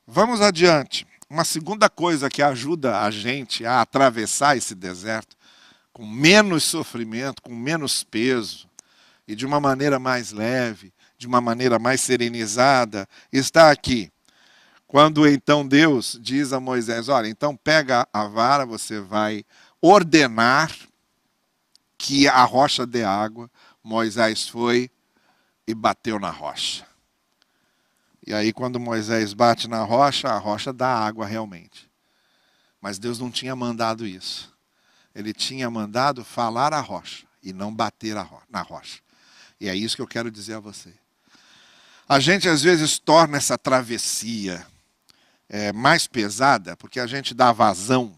Vamos 0.05 0.41
adiante. 0.41 1.07
Uma 1.29 1.45
segunda 1.45 1.89
coisa 1.89 2.29
que 2.29 2.41
ajuda 2.41 3.01
a 3.01 3.11
gente 3.11 3.65
a 3.65 3.81
atravessar 3.81 4.57
esse 4.57 4.73
deserto 4.73 5.37
com 5.93 6.05
menos 6.05 6.63
sofrimento, 6.63 7.41
com 7.41 7.55
menos 7.55 8.03
peso 8.03 8.67
e 9.27 9.35
de 9.35 9.45
uma 9.45 9.59
maneira 9.59 9.99
mais 9.99 10.31
leve, 10.31 10.91
de 11.17 11.27
uma 11.27 11.39
maneira 11.39 11.77
mais 11.77 12.01
serenizada, 12.01 13.07
está 13.31 13.69
aqui. 13.69 14.11
Quando 14.89 15.27
então 15.27 15.67
Deus 15.67 16.17
diz 16.19 16.51
a 16.51 16.59
Moisés: 16.59 17.09
Olha, 17.09 17.27
então 17.27 17.55
pega 17.55 18.07
a 18.11 18.23
vara, 18.23 18.65
você 18.65 18.99
vai 18.99 19.45
ordenar 19.79 20.75
que 21.95 22.27
a 22.27 22.43
rocha 22.43 22.87
dê 22.87 23.03
água. 23.03 23.51
Moisés 23.83 24.49
foi 24.49 24.89
e 25.67 25.75
bateu 25.75 26.19
na 26.19 26.31
rocha. 26.31 26.87
E 28.25 28.33
aí, 28.33 28.51
quando 28.51 28.79
Moisés 28.79 29.31
bate 29.31 29.67
na 29.67 29.83
rocha, 29.83 30.27
a 30.27 30.39
rocha 30.39 30.73
dá 30.73 30.87
água 30.87 31.23
realmente. 31.23 31.87
Mas 32.81 32.97
Deus 32.97 33.19
não 33.19 33.29
tinha 33.29 33.55
mandado 33.55 34.07
isso. 34.07 34.51
Ele 35.13 35.33
tinha 35.33 35.69
mandado 35.69 36.25
falar 36.25 36.73
a 36.73 36.81
rocha 36.81 37.27
e 37.43 37.53
não 37.53 37.71
bater 37.71 38.15
na 38.49 38.61
rocha. 38.63 39.01
E 39.61 39.69
é 39.69 39.75
isso 39.75 39.95
que 39.95 40.01
eu 40.01 40.07
quero 40.07 40.31
dizer 40.31 40.55
a 40.55 40.59
você. 40.59 40.91
A 42.07 42.19
gente 42.19 42.49
às 42.49 42.63
vezes 42.63 42.97
torna 42.97 43.37
essa 43.37 43.55
travessia 43.55 44.65
é, 45.49 45.73
mais 45.73 46.07
pesada 46.07 46.77
porque 46.77 46.99
a 46.99 47.07
gente 47.07 47.33
dá 47.33 47.51
vazão 47.51 48.17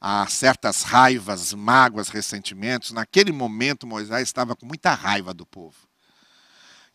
a 0.00 0.26
certas 0.28 0.82
raivas, 0.82 1.52
mágoas, 1.52 2.08
ressentimentos. 2.08 2.92
Naquele 2.92 3.32
momento, 3.32 3.86
Moisés 3.86 4.22
estava 4.22 4.54
com 4.54 4.64
muita 4.64 4.94
raiva 4.94 5.34
do 5.34 5.44
povo. 5.44 5.76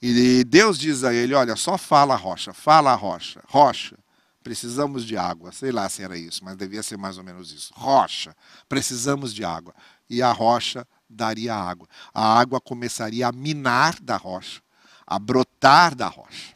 E 0.02 0.44
Deus 0.46 0.80
diz 0.80 1.04
a 1.04 1.14
ele: 1.14 1.34
Olha, 1.34 1.56
só 1.56 1.78
fala 1.78 2.16
rocha, 2.16 2.54
fala 2.54 2.96
rocha, 2.96 3.44
rocha, 3.48 3.98
precisamos 4.42 5.06
de 5.06 5.16
água. 5.16 5.52
Sei 5.52 5.72
lá 5.72 5.88
se 5.90 6.02
era 6.02 6.18
isso, 6.18 6.44
mas 6.44 6.56
devia 6.56 6.82
ser 6.82 6.98
mais 6.98 7.18
ou 7.18 7.24
menos 7.24 7.52
isso. 7.52 7.72
Rocha, 7.76 8.36
precisamos 8.68 9.34
de 9.34 9.44
água. 9.44 9.76
E 10.10 10.22
a 10.22 10.32
rocha 10.32 10.88
daria 11.10 11.56
água. 11.56 11.88
A 12.14 12.40
água 12.40 12.60
começaria 12.60 13.28
a 13.28 13.32
minar 13.32 14.00
da 14.02 14.18
rocha, 14.18 14.62
a 15.06 15.20
brotar 15.20 15.94
da 15.94 16.08
rocha. 16.08 16.56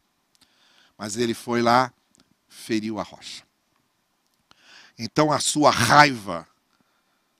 Mas 0.98 1.18
ele 1.18 1.34
foi 1.34 1.62
lá, 1.62 1.92
feriu 2.66 3.00
a 3.00 3.04
rocha. 3.04 3.44
Então 4.98 5.32
a 5.32 5.40
sua 5.40 5.70
raiva 5.70 6.48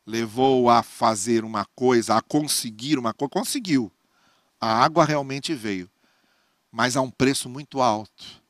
levou 0.06 0.70
a 0.70 0.84
fazer 0.84 1.44
uma 1.44 1.66
coisa, 1.76 2.16
a 2.16 2.22
conseguir 2.22 3.00
uma 3.00 3.14
coisa. 3.14 3.32
Conseguiu. 3.32 3.92
A 4.62 4.84
água 4.84 5.04
realmente 5.04 5.54
veio, 5.54 5.90
mas 6.72 6.96
a 6.96 7.02
um 7.02 7.10
preço 7.10 7.50
muito 7.50 7.82
alto. 7.82 8.44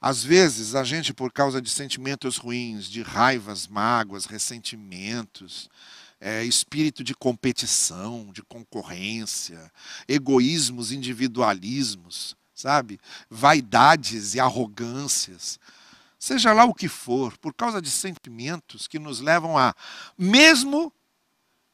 Às 0.00 0.24
vezes, 0.24 0.74
a 0.74 0.82
gente, 0.82 1.14
por 1.14 1.32
causa 1.32 1.62
de 1.62 1.70
sentimentos 1.70 2.36
ruins, 2.36 2.86
de 2.86 3.02
raivas, 3.02 3.68
mágoas, 3.68 4.24
ressentimentos, 4.24 5.70
é, 6.20 6.44
espírito 6.44 7.04
de 7.04 7.14
competição, 7.14 8.30
de 8.32 8.42
concorrência, 8.42 9.70
egoísmos, 10.08 10.90
individualismos, 10.90 12.36
sabe? 12.54 13.00
Vaidades 13.30 14.34
e 14.34 14.40
arrogâncias 14.40 15.58
seja 16.22 16.52
lá 16.52 16.64
o 16.64 16.72
que 16.72 16.86
for, 16.86 17.36
por 17.38 17.52
causa 17.52 17.82
de 17.82 17.90
sentimentos 17.90 18.86
que 18.86 18.96
nos 18.96 19.18
levam 19.18 19.58
a, 19.58 19.74
mesmo 20.16 20.92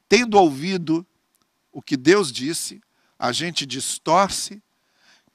tendo 0.09 0.39
ouvido 0.39 1.07
o 1.71 1.83
que 1.83 1.99
Deus 1.99 2.33
disse, 2.33 2.81
a 3.19 3.31
gente 3.31 3.67
distorce 3.67 4.63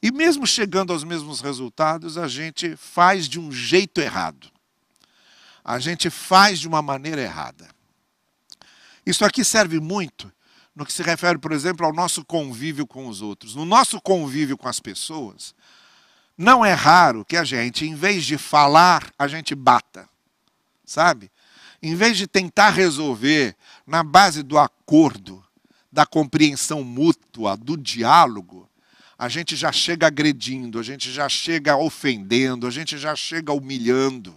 e, 0.02 0.12
mesmo 0.12 0.48
chegando 0.48 0.92
aos 0.92 1.04
mesmos 1.04 1.42
resultados, 1.42 2.18
a 2.18 2.28
gente 2.28 2.76
faz 2.76 3.30
de 3.30 3.40
um 3.40 3.52
jeito 3.52 4.02
errado. 4.02 4.52
A 5.64 5.78
gente 5.78 6.10
faz 6.10 6.60
de 6.60 6.68
uma 6.68 6.82
maneira 6.82 7.22
errada. 7.22 7.70
Isso 9.06 9.24
aqui 9.24 9.46
serve 9.46 9.80
muito 9.80 10.34
no 10.76 10.86
que 10.86 10.94
se 10.94 11.04
refere, 11.04 11.38
por 11.38 11.52
exemplo, 11.52 11.86
ao 11.86 11.94
nosso 11.94 12.26
convívio 12.26 12.88
com 12.88 13.08
os 13.08 13.22
outros. 13.22 13.56
No 13.56 13.66
nosso 13.66 14.02
convívio 14.02 14.58
com 14.58 14.68
as 14.68 14.80
pessoas, 14.80 15.54
não 16.38 16.66
é 16.66 16.74
raro 16.74 17.24
que 17.24 17.38
a 17.38 17.44
gente, 17.44 17.86
em 17.86 17.96
vez 17.96 18.26
de 18.26 18.38
falar, 18.38 19.12
a 19.18 19.28
gente 19.28 19.54
bata. 19.54 20.10
Sabe? 20.86 21.32
Em 21.82 21.96
vez 21.96 22.18
de 22.18 22.28
tentar 22.28 22.72
resolver 22.72 23.56
na 23.86 24.04
base 24.04 24.42
do 24.42 24.58
acordo, 24.58 25.44
da 25.92 26.06
compreensão 26.06 26.84
mútua, 26.84 27.56
do 27.56 27.78
diálogo, 27.78 28.68
a 29.18 29.30
gente 29.30 29.56
já 29.56 29.72
chega 29.72 30.08
agredindo, 30.08 30.80
a 30.80 30.84
gente 30.84 31.12
já 31.12 31.30
chega 31.30 31.78
ofendendo, 31.78 32.66
a 32.66 32.72
gente 32.72 32.98
já 32.98 33.16
chega 33.16 33.54
humilhando 33.54 34.36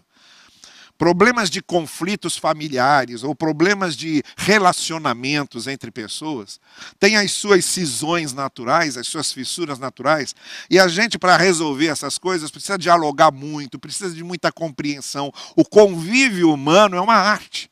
problemas 0.97 1.51
de 1.51 1.63
conflitos 1.63 2.37
familiares 2.37 3.23
ou 3.23 3.35
problemas 3.35 3.97
de 3.97 4.23
relacionamentos 4.37 5.67
entre 5.67 5.91
pessoas 5.91 6.61
têm 6.99 7.17
as 7.17 7.33
suas 7.33 7.65
cisões 7.65 8.33
naturais, 8.33 8.97
as 8.97 9.07
suas 9.07 9.33
fissuras 9.33 9.79
naturais, 9.79 10.35
e 10.71 10.79
a 10.79 10.89
gente, 10.89 11.19
para 11.19 11.37
resolver 11.37 11.89
essas 11.89 12.19
coisas, 12.19 12.51
precisa 12.51 12.79
dialogar 12.79 13.31
muito, 13.31 13.79
precisa 13.79 14.15
de 14.15 14.25
muita 14.25 14.51
compreensão. 14.51 15.33
O 15.55 15.65
convívio 15.65 16.53
humano 16.53 16.97
é 16.97 17.01
uma 17.01 17.17
arte. 17.17 17.71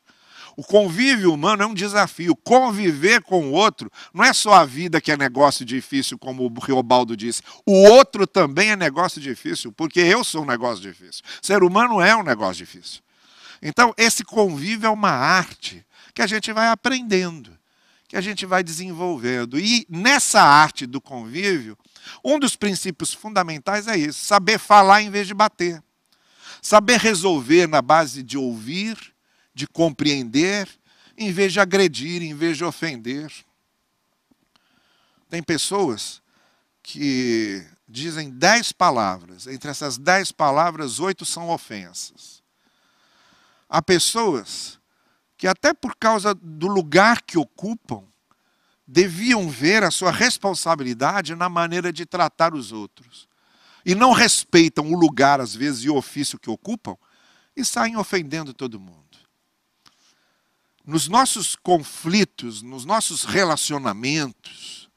O 0.57 0.63
convívio 0.63 1.33
humano 1.33 1.63
é 1.63 1.67
um 1.67 1.75
desafio. 1.75 2.37
Conviver 2.37 3.23
com 3.23 3.49
o 3.49 3.53
outro 3.53 3.91
não 4.13 4.25
é 4.25 4.33
só 4.33 4.55
a 4.55 4.65
vida 4.65 5.01
que 5.01 5.11
é 5.11 5.17
negócio 5.17 5.65
difícil, 5.65 6.19
como 6.19 6.45
o 6.45 6.61
Riobaldo 6.61 7.17
disse. 7.17 7.43
O 7.67 7.73
outro 7.91 8.27
também 8.27 8.71
é 8.71 8.77
negócio 8.77 9.21
difícil, 9.21 9.73
porque 9.73 10.01
eu 10.01 10.23
sou 10.23 10.43
um 10.43 10.47
negócio 10.47 10.83
difícil. 10.83 11.25
Ser 11.43 11.63
humano 11.63 12.01
é 12.01 12.15
um 12.15 12.23
negócio 12.23 12.65
difícil. 12.65 13.03
Então, 13.67 13.95
esse 13.97 14.23
convívio 14.23 14.87
é 14.87 14.91
uma 14.91 15.09
arte 15.11 15.85
que 16.13 16.21
a 16.21 16.27
gente 16.27 16.53
vai 16.53 16.69
aprendendo, 16.69 17.59
que 18.07 18.15
a 18.15 18.21
gente 18.21 18.45
vai 18.45 18.63
desenvolvendo. 18.63 19.59
E 19.59 19.87
nessa 19.89 20.43
arte 20.43 20.85
do 20.85 21.01
convívio, 21.01 21.77
um 22.23 22.39
dos 22.39 22.57
princípios 22.57 23.15
fundamentais 23.15 23.89
é 23.89 23.97
isso: 23.97 24.23
saber 24.23 24.59
falar 24.59 25.01
em 25.01 25.11
vez 25.11 25.27
de 25.27 25.33
bater. 25.33 25.83
Saber 26.61 27.01
resolver 27.01 27.67
na 27.67 27.81
base 27.81 28.23
de 28.23 28.37
ouvir, 28.37 28.99
de 29.55 29.67
compreender, 29.67 30.69
em 31.17 31.33
vez 31.33 31.51
de 31.51 31.59
agredir, 31.59 32.23
em 32.23 32.35
vez 32.35 32.59
de 32.59 32.65
ofender. 32.65 33.33
Tem 35.31 35.43
pessoas 35.43 36.23
que 36.83 37.67
dizem 37.89 38.31
dez 38.31 38.73
palavras, 38.73 39.47
entre 39.47 39.71
essas 39.71 39.97
dez 39.97 40.31
palavras, 40.31 41.01
oito 41.01 41.25
são 41.25 41.49
ofensas. 41.49 42.44
Há 43.75 43.83
pessoas 43.83 44.79
que, 45.37 45.49
até 45.49 45.75
por 45.75 45.97
causa 45.97 46.33
do 46.33 46.69
lugar 46.69 47.21
que 47.23 47.37
ocupam, 47.37 48.05
deviam 48.87 49.51
ver 49.51 49.83
a 49.83 49.91
sua 49.91 50.13
responsabilidade 50.13 51.35
na 51.35 51.49
maneira 51.49 51.93
de 51.93 52.07
tratar 52.07 52.55
os 52.55 52.71
outros. 52.71 53.29
E 53.85 53.93
não 53.93 54.13
respeitam 54.13 54.93
o 54.93 54.97
lugar, 54.97 55.41
às 55.41 55.57
vezes, 55.57 55.83
e 55.83 55.91
o 55.91 55.97
ofício 55.97 56.39
que 56.39 56.49
ocupam, 56.49 56.97
e 57.57 57.65
saem 57.65 57.97
ofendendo 57.97 58.55
todo 58.55 58.79
mundo. 58.79 59.19
Nos 60.87 61.09
nossos 61.09 61.57
conflitos, 61.57 62.63
nos 62.63 62.85
nossos 62.85 63.25
relacionamentos, 63.25 64.89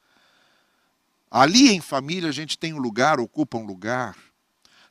ali 1.31 1.71
em 1.71 1.81
família 1.81 2.29
a 2.29 2.31
gente 2.31 2.59
tem 2.59 2.75
um 2.75 2.79
lugar, 2.79 3.19
ocupa 3.19 3.57
um 3.57 3.65
lugar 3.65 4.15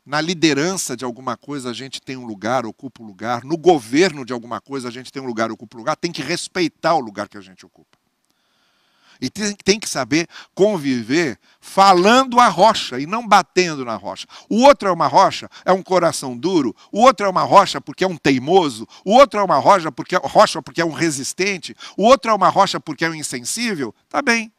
na 0.06 0.20
liderança 0.20 0.96
de 0.96 1.04
alguma 1.04 1.36
coisa 1.36 1.70
a 1.70 1.72
gente 1.72 2.00
tem 2.00 2.16
um 2.16 2.24
lugar, 2.24 2.64
ocupa 2.64 3.02
um 3.02 3.06
lugar, 3.06 3.42
no 3.42 3.58
governo 3.58 4.24
de 4.24 4.32
alguma 4.32 4.60
coisa 4.60 4.86
a 4.86 4.90
gente 4.90 5.12
tem 5.12 5.20
um 5.20 5.26
lugar, 5.26 5.50
ocupa 5.50 5.76
um 5.76 5.80
lugar, 5.80 5.96
tem 5.96 6.12
que 6.12 6.22
respeitar 6.22 6.94
o 6.94 7.00
lugar 7.00 7.28
que 7.28 7.36
a 7.36 7.40
gente 7.40 7.66
ocupa. 7.66 7.98
E 9.20 9.30
tem, 9.30 9.56
tem, 9.64 9.80
que 9.80 9.88
saber 9.88 10.28
conviver 10.54 11.38
falando 11.58 12.38
a 12.38 12.48
rocha 12.48 13.00
e 13.00 13.06
não 13.06 13.26
batendo 13.26 13.82
na 13.82 13.96
rocha. 13.96 14.26
O 14.48 14.62
outro 14.62 14.90
é 14.90 14.92
uma 14.92 15.06
rocha, 15.06 15.48
é 15.64 15.72
um 15.72 15.82
coração 15.82 16.36
duro. 16.36 16.76
O 16.92 17.00
outro 17.00 17.26
é 17.26 17.28
uma 17.28 17.42
rocha 17.42 17.80
porque 17.80 18.04
é 18.04 18.06
um 18.06 18.18
teimoso. 18.18 18.86
O 19.06 19.14
outro 19.14 19.40
é 19.40 19.42
uma 19.42 19.56
rocha 19.56 19.90
porque, 19.90 20.16
rocha 20.16 20.60
porque 20.60 20.82
é 20.82 20.84
um 20.84 20.92
resistente. 20.92 21.74
O 21.96 22.04
outro 22.04 22.30
é 22.30 22.34
uma 22.34 22.50
rocha 22.50 22.78
porque 22.78 23.06
é 23.06 23.08
um 23.08 23.14
insensível. 23.14 23.94
Tá 24.06 24.20
bem. 24.20 24.52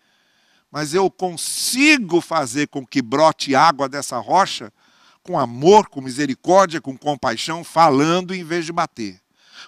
Mas 0.72 0.96
eu 0.96 1.10
consigo 1.12 2.20
fazer 2.20 2.68
com 2.68 2.84
que 2.84 3.00
brote 3.00 3.54
água 3.54 3.88
dessa 3.88 4.18
rocha 4.18 4.74
com 5.28 5.38
amor, 5.38 5.90
com 5.90 6.00
misericórdia, 6.00 6.80
com 6.80 6.98
compaixão, 6.98 7.62
falando 7.62 8.34
em 8.34 8.46
vez 8.46 8.66
de 8.66 8.72
bater. 8.72 9.20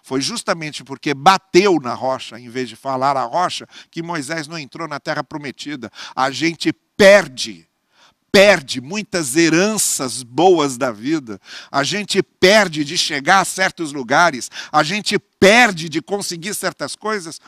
Foi 0.01 0.21
justamente 0.21 0.85
porque 0.85 1.13
bateu 1.13 1.77
na 1.81 1.93
rocha, 1.93 2.39
em 2.39 2.47
vez 2.47 2.69
de 2.69 2.77
falar 2.77 3.17
a 3.17 3.25
rocha, 3.25 3.67
que 3.91 4.01
Moisés 4.01 4.47
não 4.47 4.57
entrou 4.57 4.87
na 4.87 5.01
terra 5.01 5.21
prometida. 5.21 5.91
A 6.15 6.31
gente 6.31 6.71
perde, 6.71 7.67
perde 8.31 8.79
muitas 8.79 9.35
heranças 9.35 10.23
boas 10.23 10.77
da 10.77 10.93
vida. 10.93 11.41
A 11.69 11.83
gente 11.83 12.23
perde 12.23 12.85
de 12.85 12.97
chegar 12.97 13.41
a 13.41 13.45
certos 13.45 13.91
lugares. 13.91 14.49
A 14.71 14.81
gente 14.81 15.19
perde 15.19 15.89
de 15.89 16.01
conseguir 16.01 16.53
certas 16.53 16.95
coisas 16.95 17.41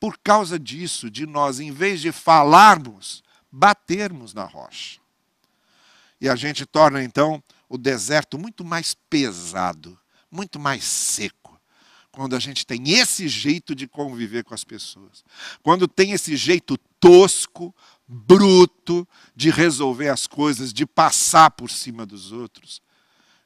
por 0.00 0.18
causa 0.18 0.58
disso, 0.58 1.08
de 1.08 1.26
nós, 1.26 1.60
em 1.60 1.70
vez 1.70 2.00
de 2.00 2.10
falarmos, 2.10 3.22
batermos 3.52 4.34
na 4.34 4.44
rocha. 4.44 5.01
E 6.22 6.28
a 6.28 6.36
gente 6.36 6.64
torna 6.64 7.02
então 7.02 7.42
o 7.68 7.76
deserto 7.76 8.38
muito 8.38 8.64
mais 8.64 8.94
pesado, 8.94 9.98
muito 10.30 10.56
mais 10.56 10.84
seco. 10.84 11.60
Quando 12.12 12.36
a 12.36 12.38
gente 12.38 12.64
tem 12.64 12.90
esse 12.90 13.26
jeito 13.26 13.74
de 13.74 13.88
conviver 13.88 14.44
com 14.44 14.54
as 14.54 14.62
pessoas. 14.62 15.24
Quando 15.64 15.88
tem 15.88 16.12
esse 16.12 16.36
jeito 16.36 16.78
tosco, 17.00 17.74
bruto 18.06 19.06
de 19.34 19.50
resolver 19.50 20.10
as 20.10 20.28
coisas, 20.28 20.72
de 20.72 20.86
passar 20.86 21.50
por 21.50 21.68
cima 21.68 22.06
dos 22.06 22.30
outros, 22.30 22.80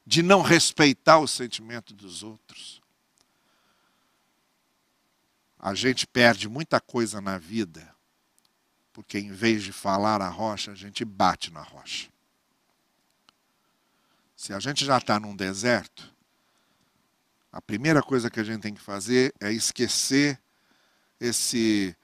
de 0.07 0.23
não 0.23 0.43
respeitar 0.43 1.19
o 1.19 1.27
sentimento 1.27 1.95
dos 1.95 2.23
outros. 2.23 2.83
A 5.59 5.73
gente 5.75 6.07
perde 6.07 6.47
muita 6.47 6.79
coisa 6.79 7.23
na 7.23 7.39
vida 7.39 7.91
Porque 8.93 9.19
em 9.19 9.33
vez 9.33 9.63
de 9.63 9.73
falar 9.73 10.21
a 10.21 10.29
rocha, 10.29 10.73
a 10.73 10.75
gente 10.75 11.07
bate 11.07 11.51
na 11.51 11.63
rocha. 11.63 12.15
Se 14.37 14.53
a 14.53 14.61
gente 14.61 14.85
já 14.85 14.99
está 14.99 15.19
num 15.19 15.35
deserto, 15.35 16.15
a 17.51 17.61
primeira 17.63 18.03
coisa 18.03 18.31
que 18.31 18.39
a 18.39 18.45
gente 18.45 18.61
tem 18.61 18.75
que 18.75 18.83
fazer 18.83 19.33
é 19.41 19.51
esquecer 19.51 20.39
esse 21.19 21.97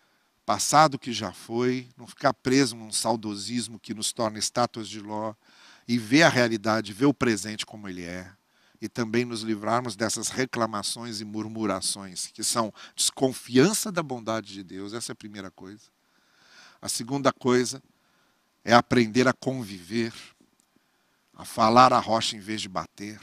passado 0.46 0.98
que 0.98 1.12
já 1.12 1.30
foi, 1.30 1.86
não 1.94 2.06
ficar 2.06 2.32
preso 2.32 2.74
num 2.74 2.90
saudosismo 2.90 3.78
que 3.78 3.92
nos 3.92 4.12
torna 4.12 4.38
estátuas 4.38 4.88
de 4.88 4.98
Ló 4.98 5.34
e 5.86 5.98
ver 5.98 6.22
a 6.22 6.30
realidade, 6.30 6.94
ver 6.94 7.04
o 7.04 7.12
presente 7.12 7.66
como 7.66 7.86
ele 7.86 8.02
é. 8.02 8.32
E 8.80 8.88
também 8.88 9.26
nos 9.26 9.42
livrarmos 9.42 9.94
dessas 9.94 10.28
reclamações 10.28 11.20
e 11.20 11.24
murmurações, 11.26 12.28
que 12.28 12.42
são 12.42 12.72
desconfiança 12.96 13.92
da 13.92 14.02
bondade 14.02 14.54
de 14.54 14.64
Deus, 14.64 14.94
essa 14.94 15.12
é 15.12 15.14
a 15.14 15.16
primeira 15.16 15.50
coisa. 15.50 15.84
A 16.80 16.88
segunda 16.88 17.30
coisa 17.30 17.80
é 18.64 18.72
aprender 18.72 19.28
a 19.28 19.32
conviver, 19.32 20.12
a 21.34 21.44
falar 21.44 21.92
a 21.92 21.98
rocha 21.98 22.36
em 22.36 22.40
vez 22.40 22.60
de 22.60 22.68
bater, 22.68 23.20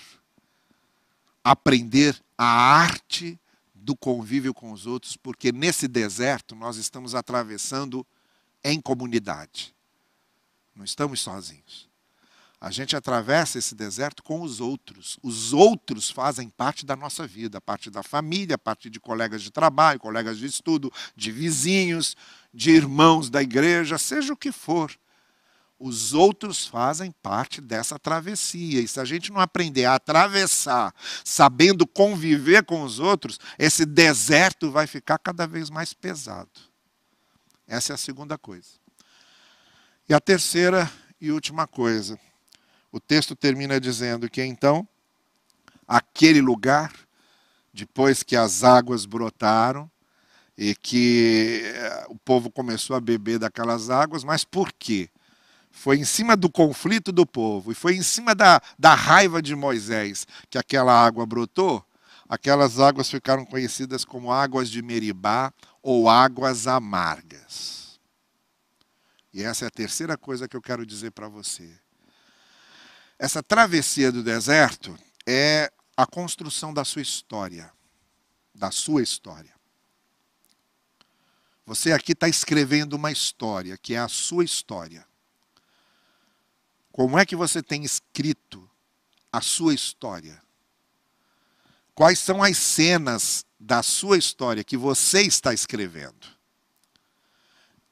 aprender 1.43 2.19
a 2.37 2.45
arte 2.45 3.39
do 3.73 3.95
convívio 3.95 4.53
com 4.53 4.71
os 4.71 4.85
outros, 4.85 5.15
porque 5.15 5.51
nesse 5.51 5.87
deserto 5.87 6.55
nós 6.55 6.77
estamos 6.77 7.15
atravessando 7.15 8.05
em 8.63 8.79
comunidade. 8.81 9.73
Não 10.75 10.83
estamos 10.83 11.21
sozinhos. 11.21 11.89
A 12.61 12.71
gente 12.71 12.93
atravessa 12.93 13.57
esse 13.57 13.73
deserto 13.73 14.21
com 14.21 14.41
os 14.41 14.59
outros. 14.59 15.17
Os 15.23 15.53
outros 15.53 16.09
fazem 16.09 16.49
parte 16.49 16.85
da 16.85 16.93
nossa 16.93 17.25
vida, 17.25 17.61
parte 17.61 17.89
da 17.89 18.03
família, 18.03 18.57
parte 18.57 18.89
de 18.89 18.99
colegas 18.99 19.41
de 19.41 19.49
trabalho, 19.49 19.99
colegas 19.99 20.37
de 20.37 20.45
estudo, 20.45 20.91
de 21.15 21.31
vizinhos, 21.31 22.17
de 22.53 22.71
irmãos 22.71 23.29
da 23.29 23.41
igreja, 23.41 23.97
seja 23.97 24.33
o 24.33 24.37
que 24.37 24.51
for. 24.51 24.91
Os 25.79 26.13
outros 26.13 26.67
fazem 26.67 27.11
parte 27.23 27.61
dessa 27.61 27.97
travessia. 27.97 28.81
E 28.81 28.87
se 28.87 28.99
a 28.99 29.05
gente 29.05 29.31
não 29.31 29.39
aprender 29.39 29.85
a 29.85 29.95
atravessar, 29.95 30.93
sabendo 31.23 31.87
conviver 31.87 32.65
com 32.65 32.83
os 32.83 32.99
outros, 32.99 33.39
esse 33.57 33.85
deserto 33.85 34.69
vai 34.69 34.85
ficar 34.85 35.17
cada 35.17 35.47
vez 35.47 35.69
mais 35.69 35.93
pesado. 35.93 36.49
Essa 37.65 37.93
é 37.93 37.95
a 37.95 37.97
segunda 37.97 38.37
coisa. 38.37 38.67
E 40.07 40.13
a 40.13 40.19
terceira 40.19 40.91
e 41.21 41.31
última 41.31 41.65
coisa. 41.65 42.19
O 42.91 42.99
texto 42.99 43.35
termina 43.35 43.79
dizendo 43.79 44.29
que 44.29 44.43
então, 44.43 44.87
aquele 45.87 46.41
lugar, 46.41 46.93
depois 47.73 48.23
que 48.23 48.35
as 48.35 48.63
águas 48.63 49.05
brotaram, 49.05 49.89
e 50.61 50.75
que 50.75 51.61
eh, 51.63 52.05
o 52.09 52.17
povo 52.17 52.51
começou 52.51 52.93
a 52.93 52.99
beber 52.99 53.39
daquelas 53.39 53.89
águas, 53.89 54.25
mas 54.25 54.43
por 54.43 54.73
quê? 54.73 55.09
Foi 55.79 55.95
em 55.97 56.03
cima 56.03 56.35
do 56.35 56.49
conflito 56.49 57.09
do 57.09 57.25
povo 57.25 57.71
e 57.71 57.73
foi 57.73 57.95
em 57.95 58.03
cima 58.03 58.35
da, 58.35 58.61
da 58.77 58.93
raiva 58.93 59.41
de 59.41 59.55
Moisés 59.55 60.27
que 60.49 60.57
aquela 60.57 60.91
água 60.91 61.25
brotou. 61.25 61.81
Aquelas 62.27 62.81
águas 62.81 63.09
ficaram 63.09 63.45
conhecidas 63.45 64.03
como 64.03 64.29
águas 64.29 64.69
de 64.69 64.81
Meribá 64.81 65.53
ou 65.81 66.09
águas 66.09 66.67
amargas. 66.67 67.97
E 69.33 69.41
essa 69.41 69.63
é 69.63 69.67
a 69.69 69.71
terceira 69.71 70.17
coisa 70.17 70.49
que 70.49 70.57
eu 70.57 70.61
quero 70.61 70.85
dizer 70.85 71.11
para 71.11 71.29
você. 71.29 71.71
Essa 73.17 73.41
travessia 73.41 74.11
do 74.11 74.21
deserto 74.21 74.99
é 75.25 75.71
a 75.95 76.05
construção 76.05 76.73
da 76.73 76.83
sua 76.83 77.01
história. 77.01 77.71
Da 78.53 78.69
sua 78.69 79.01
história. 79.01 79.53
Você 81.65 81.93
aqui 81.93 82.11
está 82.11 82.27
escrevendo 82.27 82.97
uma 82.97 83.13
história, 83.13 83.77
que 83.77 83.93
é 83.93 83.99
a 83.99 84.09
sua 84.09 84.43
história. 84.43 85.07
Como 86.99 87.17
é 87.17 87.25
que 87.25 87.33
você 87.33 87.63
tem 87.63 87.85
escrito 87.85 88.69
a 89.31 89.39
sua 89.39 89.73
história? 89.73 90.43
Quais 91.95 92.19
são 92.19 92.43
as 92.43 92.57
cenas 92.57 93.45
da 93.57 93.81
sua 93.81 94.17
história 94.17 94.65
que 94.65 94.75
você 94.75 95.21
está 95.21 95.53
escrevendo? 95.53 96.27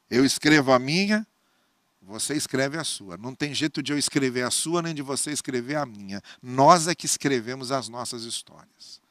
Eu 0.10 0.26
escrevo 0.26 0.74
a 0.74 0.78
minha, 0.78 1.26
você 2.02 2.34
escreve 2.34 2.78
a 2.78 2.84
sua. 2.84 3.16
Não 3.16 3.34
tem 3.34 3.54
jeito 3.54 3.82
de 3.82 3.94
eu 3.94 3.98
escrever 3.98 4.44
a 4.44 4.52
sua 4.52 4.82
nem 4.82 4.94
de 4.94 5.02
você 5.02 5.32
escrever 5.32 5.78
a 5.78 5.86
minha. 5.86 6.22
Nós 6.44 6.90
é 6.90 6.94
que 6.94 7.06
escrevemos 7.06 7.72
as 7.72 7.88
nossas 7.88 8.24
histórias. 8.24 9.02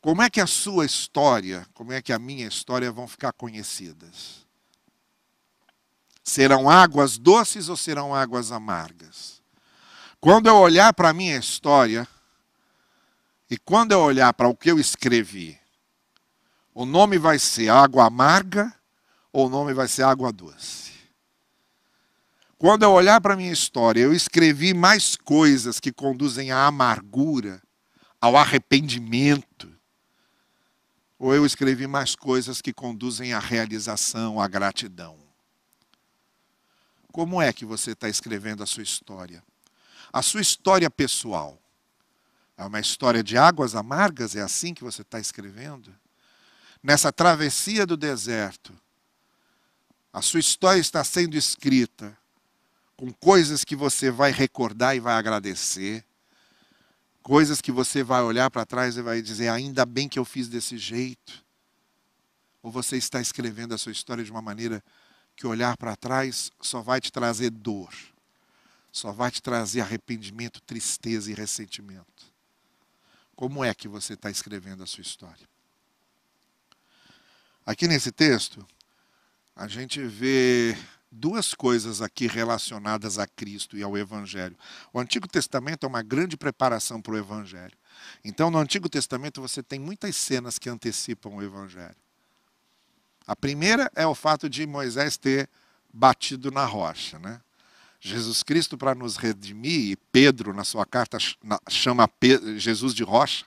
Como 0.00 0.22
é 0.22 0.28
que 0.28 0.40
a 0.40 0.46
sua 0.48 0.84
história, 0.84 1.64
como 1.72 1.92
é 1.92 2.02
que 2.02 2.12
a 2.12 2.18
minha 2.18 2.48
história 2.48 2.90
vão 2.90 3.06
ficar 3.06 3.32
conhecidas? 3.32 4.44
Serão 6.22 6.68
águas 6.68 7.18
doces 7.18 7.68
ou 7.68 7.76
serão 7.76 8.14
águas 8.14 8.52
amargas? 8.52 9.40
Quando 10.20 10.48
eu 10.48 10.56
olhar 10.56 10.92
para 10.92 11.10
a 11.10 11.14
minha 11.14 11.36
história, 11.36 12.06
e 13.50 13.56
quando 13.58 13.92
eu 13.92 14.00
olhar 14.00 14.32
para 14.34 14.48
o 14.48 14.54
que 14.54 14.70
eu 14.70 14.78
escrevi, 14.78 15.58
o 16.74 16.84
nome 16.84 17.18
vai 17.18 17.38
ser 17.38 17.68
água 17.68 18.06
amarga 18.06 18.72
ou 19.32 19.46
o 19.46 19.50
nome 19.50 19.72
vai 19.72 19.88
ser 19.88 20.02
água 20.02 20.32
doce? 20.32 20.92
Quando 22.58 22.82
eu 22.82 22.92
olhar 22.92 23.20
para 23.22 23.32
a 23.32 23.36
minha 23.36 23.50
história, 23.50 24.02
eu 24.02 24.12
escrevi 24.12 24.74
mais 24.74 25.16
coisas 25.16 25.80
que 25.80 25.90
conduzem 25.90 26.52
à 26.52 26.66
amargura, 26.66 27.62
ao 28.20 28.36
arrependimento, 28.36 29.74
ou 31.18 31.34
eu 31.34 31.46
escrevi 31.46 31.86
mais 31.86 32.14
coisas 32.14 32.60
que 32.60 32.72
conduzem 32.72 33.32
à 33.32 33.38
realização, 33.38 34.38
à 34.38 34.46
gratidão? 34.46 35.29
Como 37.12 37.40
é 37.40 37.52
que 37.52 37.64
você 37.64 37.92
está 37.92 38.08
escrevendo 38.08 38.62
a 38.62 38.66
sua 38.66 38.82
história? 38.82 39.42
A 40.12 40.22
sua 40.22 40.40
história 40.40 40.90
pessoal 40.90 41.60
é 42.56 42.64
uma 42.64 42.80
história 42.80 43.22
de 43.22 43.36
águas 43.36 43.74
amargas? 43.74 44.36
É 44.36 44.42
assim 44.42 44.74
que 44.74 44.84
você 44.84 45.02
está 45.02 45.18
escrevendo? 45.18 45.94
Nessa 46.82 47.12
travessia 47.12 47.86
do 47.86 47.96
deserto, 47.96 48.72
a 50.12 50.22
sua 50.22 50.40
história 50.40 50.80
está 50.80 51.02
sendo 51.04 51.36
escrita 51.36 52.16
com 52.96 53.12
coisas 53.12 53.64
que 53.64 53.76
você 53.76 54.10
vai 54.10 54.30
recordar 54.30 54.96
e 54.96 55.00
vai 55.00 55.14
agradecer, 55.14 56.04
coisas 57.22 57.60
que 57.60 57.72
você 57.72 58.02
vai 58.02 58.22
olhar 58.22 58.50
para 58.50 58.66
trás 58.66 58.96
e 58.96 59.02
vai 59.02 59.22
dizer: 59.22 59.48
ainda 59.48 59.86
bem 59.86 60.08
que 60.08 60.18
eu 60.18 60.24
fiz 60.24 60.48
desse 60.48 60.76
jeito. 60.76 61.44
Ou 62.62 62.70
você 62.70 62.96
está 62.96 63.20
escrevendo 63.20 63.74
a 63.74 63.78
sua 63.78 63.92
história 63.92 64.22
de 64.22 64.30
uma 64.30 64.42
maneira 64.42 64.84
que 65.40 65.46
olhar 65.46 65.74
para 65.78 65.96
trás 65.96 66.52
só 66.60 66.82
vai 66.82 67.00
te 67.00 67.10
trazer 67.10 67.48
dor, 67.48 67.94
só 68.92 69.10
vai 69.10 69.30
te 69.30 69.40
trazer 69.40 69.80
arrependimento, 69.80 70.60
tristeza 70.60 71.30
e 71.30 71.34
ressentimento. 71.34 72.26
Como 73.34 73.64
é 73.64 73.72
que 73.72 73.88
você 73.88 74.12
está 74.12 74.30
escrevendo 74.30 74.82
a 74.82 74.86
sua 74.86 75.00
história? 75.00 75.48
Aqui 77.64 77.88
nesse 77.88 78.12
texto, 78.12 78.66
a 79.56 79.66
gente 79.66 80.02
vê 80.02 80.76
duas 81.10 81.54
coisas 81.54 82.02
aqui 82.02 82.26
relacionadas 82.26 83.18
a 83.18 83.26
Cristo 83.26 83.78
e 83.78 83.82
ao 83.82 83.96
Evangelho. 83.96 84.58
O 84.92 85.00
Antigo 85.00 85.26
Testamento 85.26 85.86
é 85.86 85.88
uma 85.88 86.02
grande 86.02 86.36
preparação 86.36 87.00
para 87.00 87.14
o 87.14 87.18
Evangelho. 87.18 87.78
Então, 88.22 88.50
no 88.50 88.58
Antigo 88.58 88.90
Testamento, 88.90 89.40
você 89.40 89.62
tem 89.62 89.78
muitas 89.78 90.16
cenas 90.16 90.58
que 90.58 90.68
antecipam 90.68 91.30
o 91.30 91.42
Evangelho. 91.42 91.96
A 93.30 93.36
primeira 93.36 93.88
é 93.94 94.04
o 94.04 94.12
fato 94.12 94.50
de 94.50 94.66
Moisés 94.66 95.16
ter 95.16 95.48
batido 95.94 96.50
na 96.50 96.64
rocha. 96.64 97.16
Né? 97.20 97.40
Jesus 98.00 98.42
Cristo, 98.42 98.76
para 98.76 98.92
nos 98.92 99.16
redimir, 99.16 99.92
e 99.92 99.96
Pedro, 100.10 100.52
na 100.52 100.64
sua 100.64 100.84
carta, 100.84 101.16
chama 101.68 102.10
Jesus 102.56 102.92
de 102.92 103.04
rocha, 103.04 103.44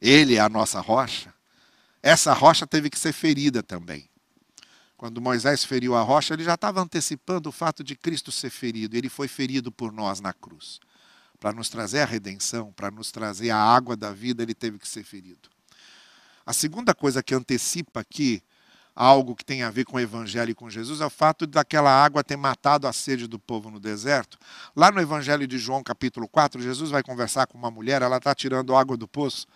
ele 0.00 0.36
é 0.36 0.40
a 0.40 0.48
nossa 0.48 0.80
rocha. 0.80 1.34
Essa 2.00 2.32
rocha 2.32 2.68
teve 2.68 2.88
que 2.88 2.96
ser 2.96 3.12
ferida 3.12 3.64
também. 3.64 4.08
Quando 4.96 5.20
Moisés 5.20 5.64
feriu 5.64 5.96
a 5.96 6.02
rocha, 6.02 6.32
ele 6.32 6.44
já 6.44 6.54
estava 6.54 6.80
antecipando 6.80 7.48
o 7.48 7.52
fato 7.52 7.82
de 7.82 7.96
Cristo 7.96 8.30
ser 8.30 8.50
ferido. 8.50 8.96
Ele 8.96 9.08
foi 9.08 9.26
ferido 9.26 9.72
por 9.72 9.90
nós 9.90 10.20
na 10.20 10.32
cruz. 10.32 10.78
Para 11.40 11.52
nos 11.52 11.68
trazer 11.68 12.02
a 12.02 12.06
redenção, 12.06 12.70
para 12.70 12.92
nos 12.92 13.10
trazer 13.10 13.50
a 13.50 13.58
água 13.58 13.96
da 13.96 14.12
vida, 14.12 14.40
ele 14.40 14.54
teve 14.54 14.78
que 14.78 14.86
ser 14.86 15.02
ferido. 15.02 15.50
A 16.46 16.52
segunda 16.52 16.94
coisa 16.94 17.24
que 17.24 17.34
antecipa 17.34 17.98
aqui 17.98 18.40
algo 18.94 19.34
que 19.34 19.44
tem 19.44 19.62
a 19.62 19.70
ver 19.70 19.84
com 19.84 19.96
o 19.96 20.00
Evangelho 20.00 20.50
e 20.50 20.54
com 20.54 20.70
Jesus 20.70 21.00
é 21.00 21.06
o 21.06 21.10
fato 21.10 21.46
daquela 21.46 21.90
água 21.90 22.22
ter 22.22 22.36
matado 22.36 22.86
a 22.86 22.92
sede 22.92 23.26
do 23.26 23.38
povo 23.38 23.70
no 23.70 23.80
deserto. 23.80 24.38
Lá 24.76 24.92
no 24.92 25.00
Evangelho 25.00 25.46
de 25.46 25.58
João, 25.58 25.82
capítulo 25.82 26.28
4, 26.28 26.60
Jesus 26.62 26.90
vai 26.90 27.02
conversar 27.02 27.46
com 27.46 27.58
uma 27.58 27.70
mulher, 27.70 28.02
ela 28.02 28.18
está 28.18 28.34
tirando 28.34 28.74
água 28.74 28.96
do 28.96 29.08
poço. 29.08 29.46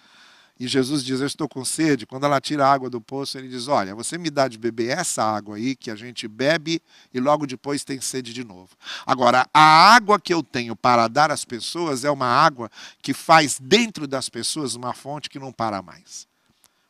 E 0.61 0.67
Jesus 0.67 1.05
diz: 1.05 1.21
Eu 1.21 1.27
estou 1.27 1.49
com 1.49 1.65
sede. 1.65 2.05
Quando 2.05 2.25
ela 2.25 2.41
tira 2.41 2.67
a 2.67 2.73
água 2.73 2.91
do 2.91 3.01
poço, 3.01 3.39
ele 3.39 3.49
diz: 3.49 3.69
Olha, 3.69 3.95
você 3.95 4.19
me 4.19 4.29
dá 4.29 4.49
de 4.49 4.59
beber 4.59 4.99
essa 4.99 5.23
água 5.23 5.57
aí 5.57 5.77
que 5.77 5.91
a 5.91 5.95
gente 5.95 6.27
bebe 6.27 6.83
e 7.15 7.21
logo 7.21 7.47
depois 7.47 7.85
tem 7.85 8.01
sede 8.01 8.33
de 8.33 8.43
novo. 8.43 8.71
Agora, 9.07 9.47
a 9.55 9.95
água 9.95 10.19
que 10.19 10.35
eu 10.35 10.43
tenho 10.43 10.75
para 10.75 11.07
dar 11.07 11.31
às 11.31 11.45
pessoas 11.45 12.05
é 12.05 12.11
uma 12.11 12.27
água 12.27 12.69
que 13.01 13.15
faz 13.15 13.59
dentro 13.61 14.09
das 14.09 14.29
pessoas 14.29 14.75
uma 14.75 14.93
fonte 14.93 15.31
que 15.31 15.39
não 15.39 15.53
para 15.53 15.81
mais. 15.81 16.27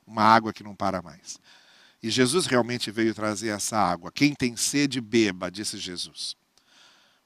Uma 0.06 0.22
água 0.22 0.50
que 0.50 0.64
não 0.64 0.74
para 0.74 1.02
mais. 1.02 1.38
E 2.02 2.11
Jesus 2.11 2.46
realmente 2.46 2.90
veio 2.90 3.14
trazer 3.14 3.48
essa 3.48 3.76
água. 3.76 4.12
Quem 4.12 4.34
tem 4.34 4.56
sede, 4.56 5.00
beba, 5.00 5.50
disse 5.50 5.78
Jesus. 5.78 6.37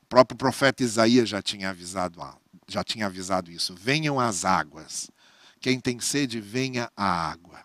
O 0.03 0.07
próprio 0.07 0.37
profeta 0.37 0.83
Isaías 0.83 1.29
já 1.29 1.43
tinha 1.43 1.71
avisado, 1.71 2.21
já 2.67 2.83
tinha 2.83 3.07
avisado 3.07 3.51
isso. 3.51 3.75
Venham 3.75 4.19
as 4.19 4.45
águas. 4.45 5.11
Quem 5.61 5.79
tem 5.79 6.01
sede, 6.01 6.41
venha 6.41 6.91
a 6.97 7.05
água. 7.05 7.63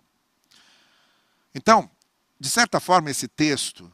Então, 1.55 1.89
de 2.39 2.49
certa 2.49 2.79
forma, 2.79 3.09
esse 3.09 3.27
texto 3.27 3.91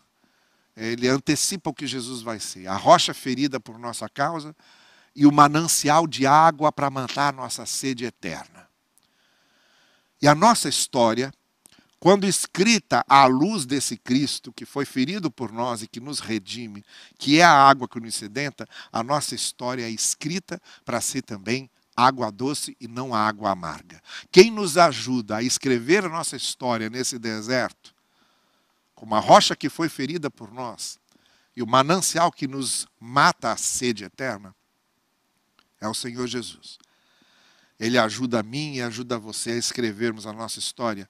ele 0.76 1.08
antecipa 1.08 1.69
o 1.69 1.73
que 1.73 1.86
Jesus 1.86 2.21
vai 2.21 2.39
ser: 2.39 2.67
a 2.67 2.76
rocha 2.76 3.13
ferida 3.13 3.60
por 3.60 3.78
nossa 3.78 4.10
causa 4.10 4.56
e 5.15 5.26
o 5.26 5.32
manancial 5.32 6.08
de 6.08 6.26
água 6.26 6.71
para 6.71 6.89
matar 6.89 7.32
nossa 7.32 7.65
sede 7.65 8.06
eterna. 8.06 8.67
E 10.21 10.28
a 10.28 10.34
nossa 10.34 10.67
história, 10.67 11.34
quando 12.04 12.28
escrita 12.28 13.06
à 13.08 13.26
luz 13.28 13.66
desse 13.66 13.96
Cristo 13.96 14.52
que 14.52 14.66
foi 14.66 14.84
ferido 14.84 15.32
por 15.32 15.54
nós 15.54 15.82
e 15.82 15.88
que 15.88 16.02
nos 16.02 16.20
redime, 16.20 16.84
que 17.18 17.39
é 17.39 17.46
a 17.46 17.54
água 17.54 17.88
que 17.88 17.98
nos 17.98 18.16
sedenta, 18.16 18.68
a 18.92 19.02
nossa 19.02 19.34
história 19.34 19.86
é 19.86 19.89
escrita 19.89 20.62
para 20.84 21.00
ser 21.00 21.22
também 21.22 21.70
água 21.96 22.30
doce 22.30 22.76
e 22.78 22.89
não 22.89 23.16
água 23.16 23.52
amarga. 23.52 24.04
Quem 24.34 24.52
nos 24.52 24.78
ajuda 24.78 25.38
a 25.38 25.44
escrever 25.44 26.04
a 26.04 26.10
nossa 26.10 26.36
história 26.36 26.89
nesse 26.89 27.18
deserto, 27.18 27.96
como 28.94 29.16
a 29.16 29.20
rocha 29.22 29.56
que 29.56 29.70
foi 29.70 29.88
ferida 29.88 30.30
por 30.30 30.52
nós 30.52 31.00
e 31.56 31.63
o 31.63 31.68
manancial 31.68 32.34
que 32.34 32.50
nos 32.50 32.86
mata 33.00 33.54
a 33.54 33.56
sede 33.56 34.04
eterna, 34.04 34.54
é 35.80 35.88
o 35.88 35.94
Senhor 35.94 36.28
Jesus. 36.28 36.78
Ele 37.80 37.98
ajuda 37.98 38.42
a 38.42 38.44
mim 38.44 38.74
e 38.74 38.82
ajuda 38.82 39.18
você 39.18 39.52
a 39.52 39.58
escrevermos 39.58 40.28
a 40.28 40.34
nossa 40.34 40.60
história, 40.60 41.10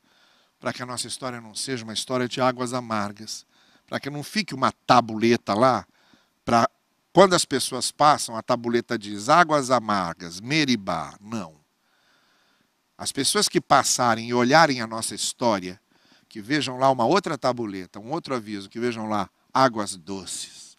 para 0.63 0.71
que 0.71 0.82
a 0.82 0.86
nossa 0.86 1.08
história 1.08 1.41
não 1.41 1.54
seja 1.54 1.84
uma 1.84 1.91
história 1.91 2.26
de 2.26 2.39
águas 2.39 2.73
amargas, 2.73 3.45
para 3.86 3.99
que 3.99 4.10
não 4.10 4.23
fique 4.23 4.56
uma 4.56 4.71
tabuleta 4.71 5.54
lá, 5.54 5.86
para 6.45 6.69
quando 7.12 7.34
as 7.34 7.43
pessoas 7.43 7.91
passam, 7.91 8.38
a 8.38 8.41
tabuleta 8.41 8.97
diz 8.97 9.28
águas 9.28 9.69
amargas, 9.69 10.39
Meribá. 10.39 11.17
Não. 11.19 11.60
As 12.97 13.12
pessoas 13.12 13.49
que 13.49 13.60
passarem 13.60 14.30
e 14.30 14.34
olharem 14.34 14.80
a 14.80 14.88
nossa 14.88 15.13
história, 15.13 15.78
que 16.30 16.39
vejam 16.39 16.78
lá 16.78 16.89
uma 16.89 17.04
outra 17.04 17.38
tabuleta, 17.38 17.99
um 17.99 18.12
outro 18.12 18.34
aviso, 18.34 18.69
que 18.69 18.80
vejam 18.80 19.10
lá 19.10 19.30
águas 19.54 19.97
doces, 19.97 20.78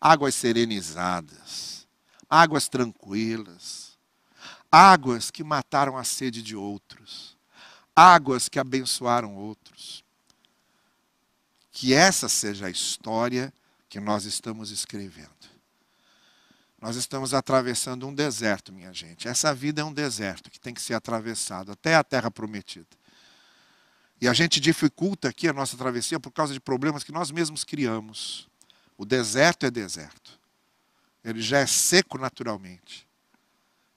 águas 0.00 0.36
serenizadas, 0.36 1.88
águas 2.30 2.68
tranquilas, 2.68 3.98
águas 4.70 5.28
que 5.28 5.42
mataram 5.42 5.98
a 5.98 6.04
sede 6.04 6.40
de 6.40 6.54
outros, 6.54 7.33
águas 7.94 8.48
que 8.48 8.58
abençoaram 8.58 9.36
outros. 9.36 10.04
Que 11.70 11.92
essa 11.92 12.28
seja 12.28 12.66
a 12.66 12.70
história 12.70 13.52
que 13.88 14.00
nós 14.00 14.24
estamos 14.24 14.70
escrevendo. 14.70 15.30
Nós 16.80 16.96
estamos 16.96 17.32
atravessando 17.32 18.06
um 18.06 18.14
deserto, 18.14 18.72
minha 18.72 18.92
gente. 18.92 19.26
Essa 19.26 19.54
vida 19.54 19.80
é 19.80 19.84
um 19.84 19.92
deserto 19.92 20.50
que 20.50 20.60
tem 20.60 20.74
que 20.74 20.82
ser 20.82 20.94
atravessado 20.94 21.72
até 21.72 21.94
a 21.94 22.04
terra 22.04 22.30
prometida. 22.30 22.86
E 24.20 24.28
a 24.28 24.32
gente 24.32 24.60
dificulta 24.60 25.28
aqui 25.28 25.48
a 25.48 25.52
nossa 25.52 25.76
travessia 25.76 26.20
por 26.20 26.30
causa 26.30 26.52
de 26.52 26.60
problemas 26.60 27.02
que 27.02 27.12
nós 27.12 27.30
mesmos 27.30 27.64
criamos. 27.64 28.48
O 28.96 29.04
deserto 29.04 29.66
é 29.66 29.70
deserto. 29.70 30.38
Ele 31.24 31.40
já 31.40 31.58
é 31.58 31.66
seco 31.66 32.18
naturalmente. 32.18 33.08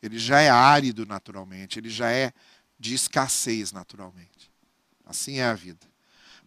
Ele 0.02 0.18
já 0.18 0.40
é 0.40 0.50
árido 0.50 1.06
naturalmente. 1.06 1.80
Ele 1.80 1.90
já 1.90 2.10
é 2.10 2.32
de 2.80 2.94
escassez 2.94 3.72
naturalmente. 3.72 4.52
Assim 5.06 5.40
é 5.40 5.46
a 5.46 5.54
vida. 5.54 5.86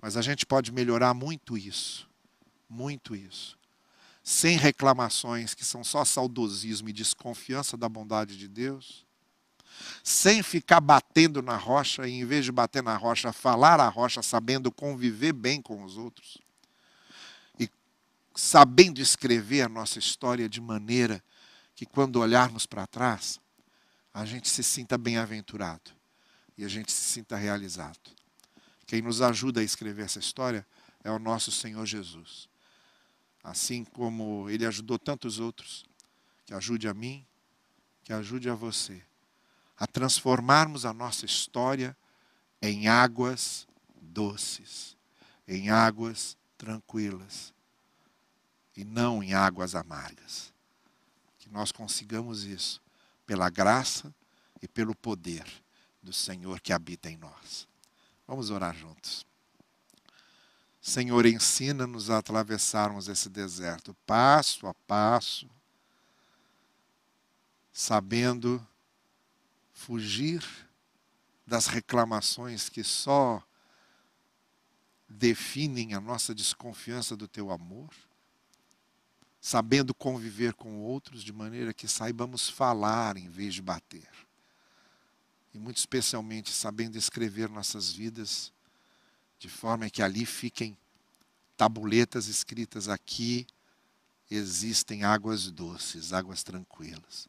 Mas 0.01 0.16
a 0.16 0.23
gente 0.23 0.47
pode 0.47 0.73
melhorar 0.73 1.14
muito 1.14 1.57
isso. 1.57 2.09
Muito 2.69 3.16
isso. 3.16 3.59
Sem 4.23 4.57
reclamações 4.57 5.55
que 5.55 5.64
são 5.64 5.83
só 5.83 6.05
saudosismo 6.05 6.88
e 6.88 6.93
desconfiança 6.93 7.77
da 7.77 7.88
bondade 7.88 8.37
de 8.37 8.47
Deus. 8.47 9.05
Sem 10.05 10.43
ficar 10.43 10.81
batendo 10.81 11.43
na 11.43 11.57
rocha 11.57 12.07
e, 12.07 12.12
em 12.12 12.25
vez 12.25 12.45
de 12.45 12.53
bater 12.53 12.83
na 12.83 12.97
rocha, 12.97 13.33
falar 13.33 13.81
a 13.81 13.88
rocha, 13.88 14.23
sabendo 14.23 14.71
conviver 14.71 15.33
bem 15.33 15.61
com 15.61 15.85
os 15.85 15.97
outros 15.97 16.38
sabendo 18.40 19.01
escrever 19.01 19.62
a 19.62 19.69
nossa 19.69 19.99
história 19.99 20.49
de 20.49 20.61
maneira 20.61 21.23
que, 21.75 21.85
quando 21.85 22.16
olharmos 22.16 22.64
para 22.64 22.87
trás, 22.87 23.38
a 24.14 24.25
gente 24.25 24.49
se 24.49 24.62
sinta 24.62 24.97
bem-aventurado 24.97 26.00
e 26.61 26.64
a 26.64 26.68
gente 26.68 26.92
se 26.92 27.01
sinta 27.01 27.37
realizado. 27.37 27.99
Quem 28.87 29.01
nos 29.01 29.23
ajuda 29.23 29.62
a 29.62 29.64
escrever 29.64 30.05
essa 30.05 30.18
história 30.18 30.66
é 31.03 31.11
o 31.11 31.18
nosso 31.18 31.51
Senhor 31.51 31.87
Jesus. 31.87 32.51
Assim 33.42 33.83
como 33.83 34.46
Ele 34.51 34.66
ajudou 34.66 34.99
tantos 34.99 35.40
outros, 35.40 35.87
que 36.44 36.53
ajude 36.53 36.87
a 36.87 36.92
mim, 36.92 37.25
que 38.05 38.12
ajude 38.12 38.51
a 38.51 38.55
você, 38.55 39.03
a 39.75 39.87
transformarmos 39.87 40.85
a 40.85 40.92
nossa 40.92 41.25
história 41.25 41.96
em 42.61 42.88
águas 42.88 43.66
doces, 43.99 44.99
em 45.49 45.70
águas 45.70 46.37
tranquilas 46.59 47.55
e 48.77 48.85
não 48.85 49.23
em 49.23 49.33
águas 49.33 49.75
amargas. 49.75 50.53
Que 51.38 51.49
nós 51.49 51.73
consigamos 51.73 52.44
isso 52.44 52.83
pela 53.25 53.49
graça 53.49 54.14
e 54.61 54.68
pelo 54.68 54.94
poder 54.94 55.46
do 56.03 56.13
Senhor 56.13 56.61
que 56.61 56.73
habita 56.73 57.11
em 57.11 57.17
nós. 57.17 57.69
Vamos 58.27 58.51
orar 58.51 58.75
juntos. 58.75 59.27
Senhor, 60.81 61.27
ensina-nos 61.27 62.11
a 62.11 62.19
atravessarmos 62.19 63.09
esse 63.09 63.29
deserto 63.29 63.95
passo 64.07 64.67
a 64.67 64.75
passo, 64.75 65.49
sabendo 67.73 68.67
fugir 69.73 70.45
das 71.47 71.67
reclamações 71.67 72.69
que 72.69 72.83
só 72.83 73.43
definem 75.09 75.95
a 75.95 76.01
nossa 76.01 76.35
desconfiança 76.35 77.17
do 77.17 77.27
teu 77.27 77.51
amor 77.51 77.91
sabendo 79.41 79.95
conviver 79.95 80.53
com 80.53 80.81
outros 80.81 81.25
de 81.25 81.33
maneira 81.33 81.73
que 81.73 81.89
saibamos 81.89 82.49
falar 82.49 83.17
em 83.17 83.29
vez 83.29 83.55
de 83.55 83.63
bater. 83.63 84.09
E 85.53 85.59
muito 85.59 85.79
especialmente 85.79 86.51
sabendo 86.51 86.97
escrever 86.97 87.49
nossas 87.49 87.93
vidas 87.93 88.53
de 89.39 89.49
forma 89.49 89.91
que 89.91 90.03
ali 90.03 90.25
fiquem 90.27 90.77
tabuletas 91.57 92.29
escritas 92.29 92.89
aqui 92.89 93.47
existem 94.31 95.03
águas 95.03 95.51
doces, 95.51 96.13
águas 96.13 96.43
tranquilas. 96.43 97.29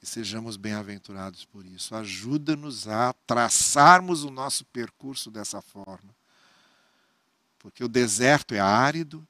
E 0.00 0.06
sejamos 0.06 0.56
bem-aventurados 0.56 1.44
por 1.44 1.66
isso. 1.66 1.94
Ajuda-nos 1.96 2.86
a 2.86 3.12
traçarmos 3.26 4.22
o 4.22 4.30
nosso 4.30 4.64
percurso 4.66 5.30
dessa 5.30 5.60
forma. 5.60 6.14
Porque 7.58 7.82
o 7.82 7.88
deserto 7.88 8.54
é 8.54 8.60
árido, 8.60 9.26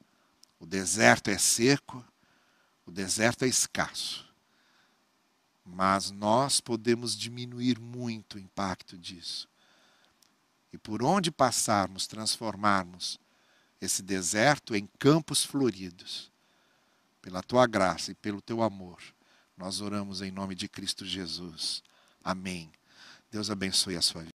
o 0.60 0.66
deserto 0.66 1.28
é 1.28 1.38
seco, 1.38 2.04
o 2.84 2.90
deserto 2.90 3.44
é 3.44 3.48
escasso. 3.48 4.27
Mas 5.70 6.10
nós 6.10 6.60
podemos 6.60 7.16
diminuir 7.16 7.78
muito 7.78 8.34
o 8.34 8.38
impacto 8.38 8.96
disso. 8.96 9.48
E 10.72 10.78
por 10.78 11.02
onde 11.02 11.30
passarmos, 11.30 12.06
transformarmos 12.06 13.20
esse 13.80 14.02
deserto 14.02 14.74
em 14.74 14.88
campos 14.98 15.44
floridos. 15.44 16.30
Pela 17.22 17.42
tua 17.42 17.66
graça 17.66 18.12
e 18.12 18.14
pelo 18.14 18.40
teu 18.40 18.62
amor, 18.62 19.02
nós 19.56 19.80
oramos 19.80 20.22
em 20.22 20.30
nome 20.30 20.54
de 20.54 20.68
Cristo 20.68 21.04
Jesus. 21.04 21.82
Amém. 22.24 22.70
Deus 23.30 23.50
abençoe 23.50 23.96
a 23.96 24.02
sua 24.02 24.22
vida. 24.22 24.26